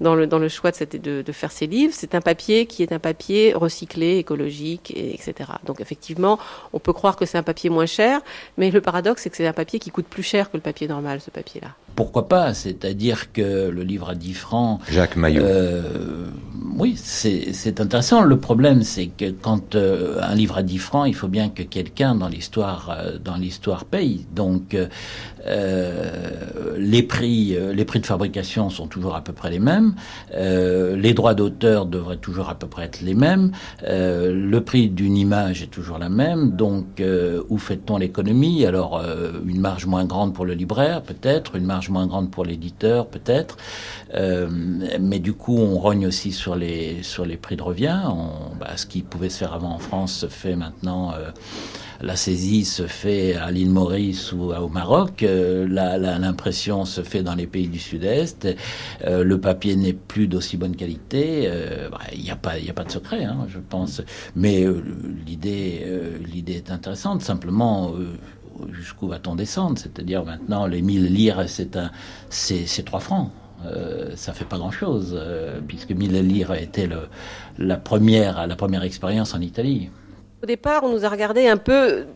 [0.00, 1.92] dans, le, dans le choix de, de, de faire ces livres.
[1.96, 5.50] C'est un papier qui est un papier recyclé, écologique, et, etc.
[5.64, 6.38] Donc effectivement,
[6.72, 8.20] on peut croire que c'est un papier moins cher,
[8.56, 10.88] mais le paradoxe, c'est que c'est un papier qui coûte plus cher que le papier
[10.88, 11.74] normal, ce papier-là.
[11.94, 12.54] Pourquoi pas?
[12.54, 14.80] C'est-à-dire que le livre à 10 francs...
[14.90, 15.42] Jacques Maillot.
[15.42, 15.82] Euh,
[16.76, 18.22] oui, c'est intéressant.
[18.22, 21.62] Le problème, c'est que quand euh, un livre à 10 francs, il faut bien que
[21.62, 24.26] quelqu'un dans l'histoire euh, dans l'histoire paye.
[24.34, 24.76] Donc
[26.78, 29.94] les prix les prix de fabrication sont toujours à peu près les mêmes.
[30.32, 33.52] Les droits d'auteur devraient toujours à peu près être les mêmes.
[33.82, 36.50] le prix d'une image est toujours la même.
[36.50, 37.02] Donc
[37.48, 38.66] où fait-on l'économie?
[38.66, 39.02] Alors
[39.46, 43.56] une marge moins grande pour le libraire peut-être, une marge moins grande pour l'éditeur peut-être.
[45.00, 48.02] mais du coup, on rogne aussi sur les sur les prix de revient.
[48.58, 51.12] Bah, ce qui pouvait se faire avant en France se fait maintenant.
[51.12, 51.30] Euh,
[52.02, 55.22] la saisie se fait à l'île Maurice ou au Maroc.
[55.22, 58.48] Euh, L'impression se fait dans les pays du Sud-Est.
[59.04, 61.44] Euh, le papier n'est plus d'aussi bonne qualité.
[61.44, 64.02] Il bah, n'y a pas, il a pas de secret, hein, je pense.
[64.34, 64.64] Mais
[65.26, 65.86] l'idée,
[66.26, 67.22] l'idée est intéressante.
[67.22, 67.92] Simplement
[68.72, 69.78] jusqu'où va-t-on descendre?
[69.78, 71.90] C'est-à-dire maintenant les 1000 lire, c'est un,
[72.28, 73.30] c'est trois francs.
[73.66, 77.08] Euh, ça fait pas grand-chose, euh, puisque Mille Lire était le,
[77.58, 79.90] la première, la première expérience en Italie.
[80.42, 82.06] Au départ, on nous a regardé un peu,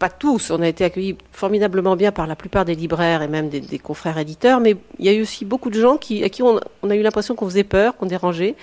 [0.00, 3.48] pas tous, on a été accueillis formidablement bien par la plupart des libraires et même
[3.48, 6.42] des, confrères éditeurs, mais il y a eu aussi beaucoup de gens qui, à qui
[6.42, 8.56] on, on a eu l'impression qu'on faisait peur, qu'on dérangeait.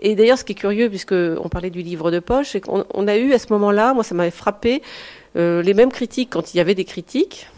[0.00, 3.08] Et d'ailleurs, ce qui est curieux, puisqu'on parlait du livre de poche, c'est qu'on on
[3.08, 4.82] a eu à ce moment-là, moi ça m'avait frappé,
[5.36, 7.48] euh, les mêmes critiques quand il y avait des critiques,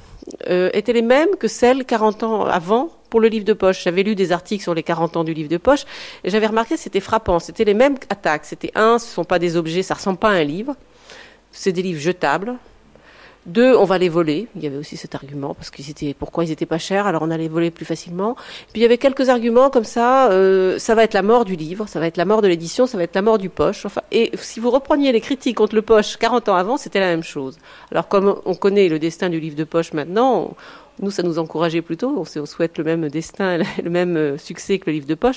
[0.48, 3.84] euh, étaient les mêmes que celles 40 ans avant pour le livre de poche.
[3.84, 5.84] J'avais lu des articles sur les 40 ans du livre de poche
[6.24, 7.38] et j'avais remarqué que c'était frappant.
[7.38, 8.44] C'était les mêmes attaques.
[8.44, 10.76] C'était un, ce ne sont pas des objets, ça ressemble pas à un livre.
[11.52, 12.56] C'est des livres jetables.
[13.48, 14.46] Deux, on va les voler.
[14.56, 17.22] Il y avait aussi cet argument parce qu'ils étaient, pourquoi ils étaient pas chers, alors
[17.22, 18.34] on allait les voler plus facilement.
[18.72, 20.30] Puis il y avait quelques arguments comme ça.
[20.30, 22.86] Euh, ça va être la mort du livre, ça va être la mort de l'édition,
[22.86, 23.86] ça va être la mort du poche.
[23.86, 27.06] Enfin, et si vous repreniez les critiques contre le poche 40 ans avant, c'était la
[27.06, 27.56] même chose.
[27.90, 30.54] Alors comme on connaît le destin du livre de poche maintenant.
[31.00, 32.14] nous, ça nous encourageait plutôt.
[32.18, 35.36] On, souhaite le même destin, le même euh, succès que le livre de poche.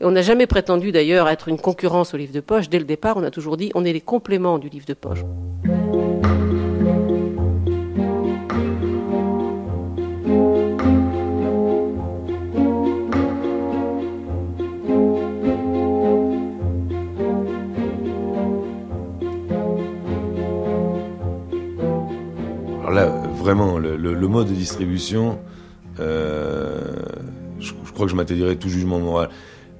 [0.00, 2.68] Et on n'a jamais prétendu d'ailleurs être une concurrence au livre de poche.
[2.68, 5.20] Dès le départ, on a toujours dit on est les compléments du livre de poche.
[22.92, 25.38] Là, vraiment, le, mode de distribution,
[26.00, 26.80] euh,
[27.58, 29.30] je, crois que je m'interdirai tout jugement moral.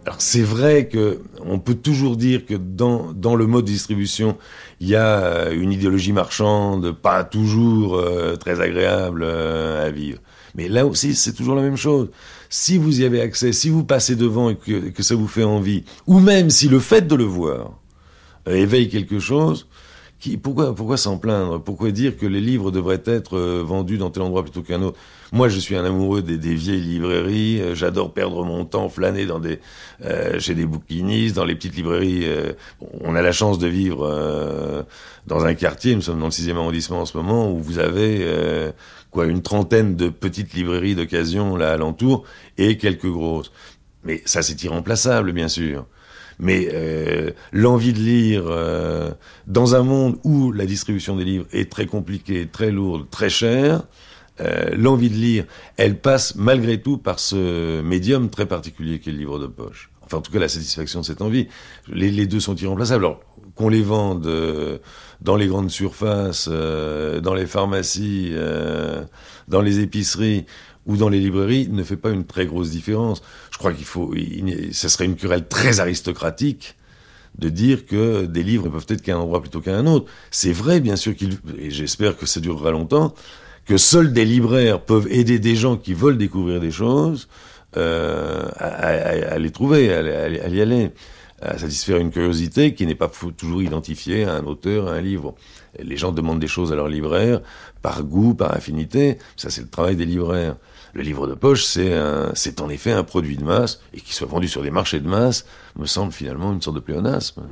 [0.05, 4.37] Alors c'est vrai que on peut toujours dire que dans, dans le mode de distribution,
[4.81, 10.19] il y a une idéologie marchande, pas toujours euh, très agréable euh, à vivre.
[10.57, 12.11] Mais là aussi, c'est toujours la même chose.
[12.51, 15.45] Si vous y avez accès, si vous passez devant et que, que ça vous fait
[15.45, 17.79] envie, ou même si le fait de le voir
[18.47, 19.69] éveille quelque chose,
[20.43, 21.61] pourquoi, pourquoi s'en plaindre?
[21.61, 24.99] Pourquoi dire que les livres devraient être euh, vendus dans tel endroit plutôt qu'un autre?
[25.33, 27.61] Moi, je suis un amoureux des, vieilles librairies.
[27.61, 29.59] Euh, j'adore perdre mon temps, flâner dans des,
[30.05, 32.27] euh, chez des bouquinistes, dans les petites librairies.
[33.01, 34.87] on a la chance de vivre
[35.27, 35.97] dans un quartier.
[35.97, 38.25] Nous sommes dans le 6e arrondissement en ce moment où vous avez
[39.11, 42.25] quoi une trentaine de petites librairies d'occasion là alentour
[42.59, 43.51] et quelques grosses.
[44.05, 45.87] Mais ça, c'est irremplaçable, bien sûr
[46.43, 49.13] mais euh, l'envie de lire euh,
[49.47, 53.85] dans un monde où la distribution des livres est très compliquée, très lourde, très chère,
[54.41, 55.45] euh, l'envie de lire,
[55.77, 59.91] elle passe malgré tout par ce médium très particulier qu'est le livre de poche.
[60.03, 61.47] Enfin, en tout cas, la satisfaction de cette envie.
[61.89, 63.05] Les, les deux sont irremplaçables.
[63.05, 63.21] Alors,
[63.55, 64.29] qu'on les vende
[65.21, 68.33] dans les grandes surfaces, dans les pharmacies,
[69.47, 70.47] dans les épiceries,
[70.87, 73.23] ou dans les librairies ne fait pas une très grosse différence.
[73.63, 74.13] Crois qu'il faut,
[74.73, 76.75] ce serait une querelle très aristocratique
[77.39, 80.11] de dire que des livres ne peuvent être qu'à un endroit plutôt qu'à un autre.
[80.33, 83.15] C'est vrai, bien sûr, qu'il, et j'espère que ça durera longtemps,
[83.65, 87.29] que seuls des libraires peuvent aider des gens qui veulent découvrir des choses
[87.77, 90.91] euh, à, les trouver, à, y aller,
[91.41, 95.37] à satisfaire une curiosité qui n'est pas toujours identifiée à un auteur, à un livre.
[95.81, 97.43] Les gens demandent des choses à leurs libraires
[97.81, 99.19] par goût, par affinité.
[99.37, 100.57] Ça, c'est le travail des libraires.
[100.95, 104.47] Le livre de poche, c'est en effet un produit de masse, et qui soit vendu
[104.47, 105.47] sur des marchés de masse,
[105.79, 107.43] me semble finalement une sorte de pléonasme.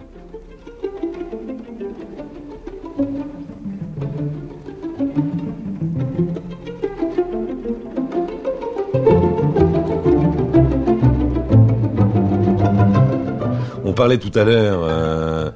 [13.84, 15.51] On parlait tout à l'heure euh,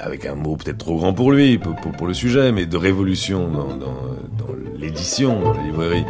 [0.00, 3.68] avec un mot peut-être trop grand pour lui, pour, le sujet, mais de révolution dans,
[4.78, 6.04] l'édition, dans les librairies,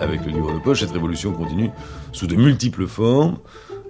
[0.00, 0.80] avec le livre de poche.
[0.80, 1.70] Cette révolution continue
[2.12, 3.38] sous de multiples formes.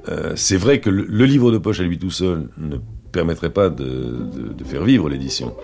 [0.08, 2.76] Euh, c'est vrai que le, livre de poche à lui tout seul ne
[3.12, 4.26] permettrait pas de,
[4.64, 5.54] faire vivre l'édition.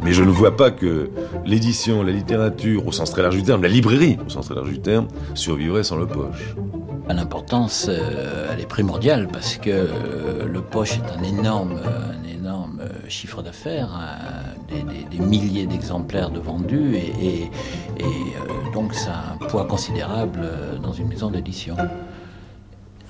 [0.00, 1.10] Mais je ne vois pas que
[1.44, 4.70] l'édition, la littérature, au sens très large du terme, la librairie, au sens très large
[4.70, 6.54] du terme, survivrait sans le poche.
[7.08, 11.78] L'importance, euh, elle est primordiale parce que euh, le poche est un énorme,
[12.32, 13.90] énorme euh, chiffre d'affaires,
[15.10, 17.50] des, milliers d'exemplaires de vendus, et,
[18.00, 18.04] euh,
[18.72, 21.76] donc ça a un poids considérable euh, dans une maison d'édition.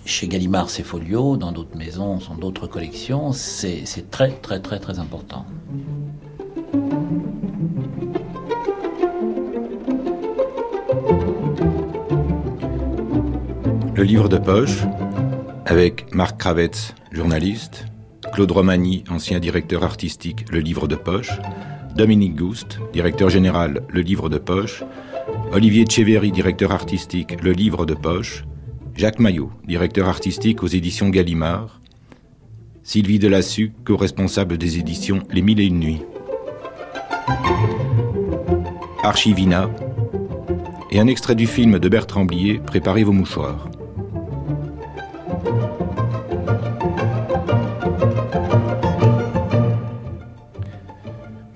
[0.05, 4.99] Chez Gallimard, c'est Folio, dans d'autres maisons, sont d'autres collections, c'est très très très très
[4.99, 5.47] important.
[13.95, 14.83] Le livre de poche,
[15.67, 17.85] avec Marc Kravitz, journaliste,
[18.33, 21.33] Claude Romani, ancien directeur artistique, Le Livre de Poche,
[21.95, 24.83] Dominique Gouste, directeur général, Le Livre de Poche,
[25.53, 28.45] Olivier Tcheverry, directeur artistique, Le Livre de Poche,
[28.97, 31.81] Jacques Maillot, directeur artistique aux éditions Gallimard,
[32.83, 36.03] Sylvie Delassu, co-responsable des éditions Les Mille et Une Nuits,
[39.03, 39.69] Archivina,
[40.91, 43.72] et un extrait du film de Bertrand Blier, Préparez vos mouchoirs.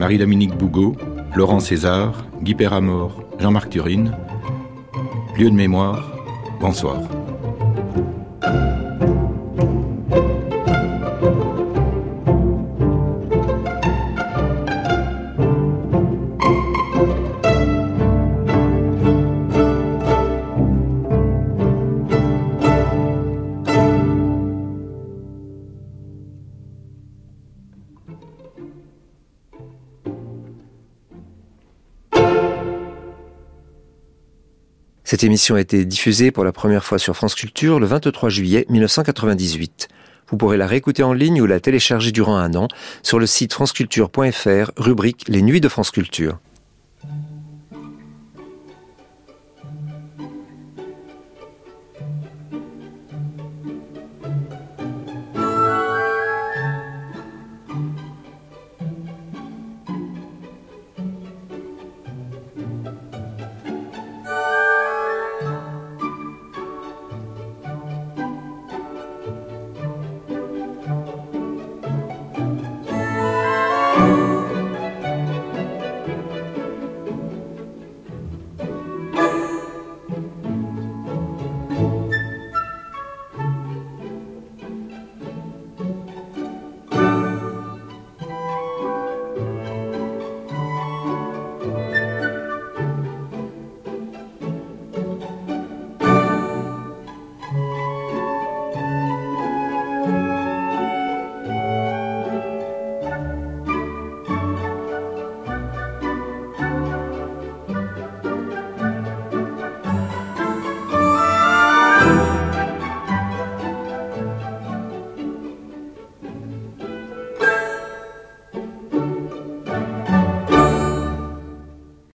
[0.06, 0.94] Marie-Dominique Bougot,
[1.34, 4.12] Laurent César, Guy Perramort, Jean-Marc Turine.
[5.36, 6.12] Lieu de mémoire,
[6.60, 7.00] bonsoir.
[35.08, 38.66] Cette émission a été diffusée pour la première fois sur France Culture le 23 juillet
[38.68, 39.86] 1998.
[40.28, 42.66] Vous pourrez la réécouter en ligne ou la télécharger durant un an
[43.04, 46.40] sur le site franceculture.fr, rubrique Les Nuits de France Culture.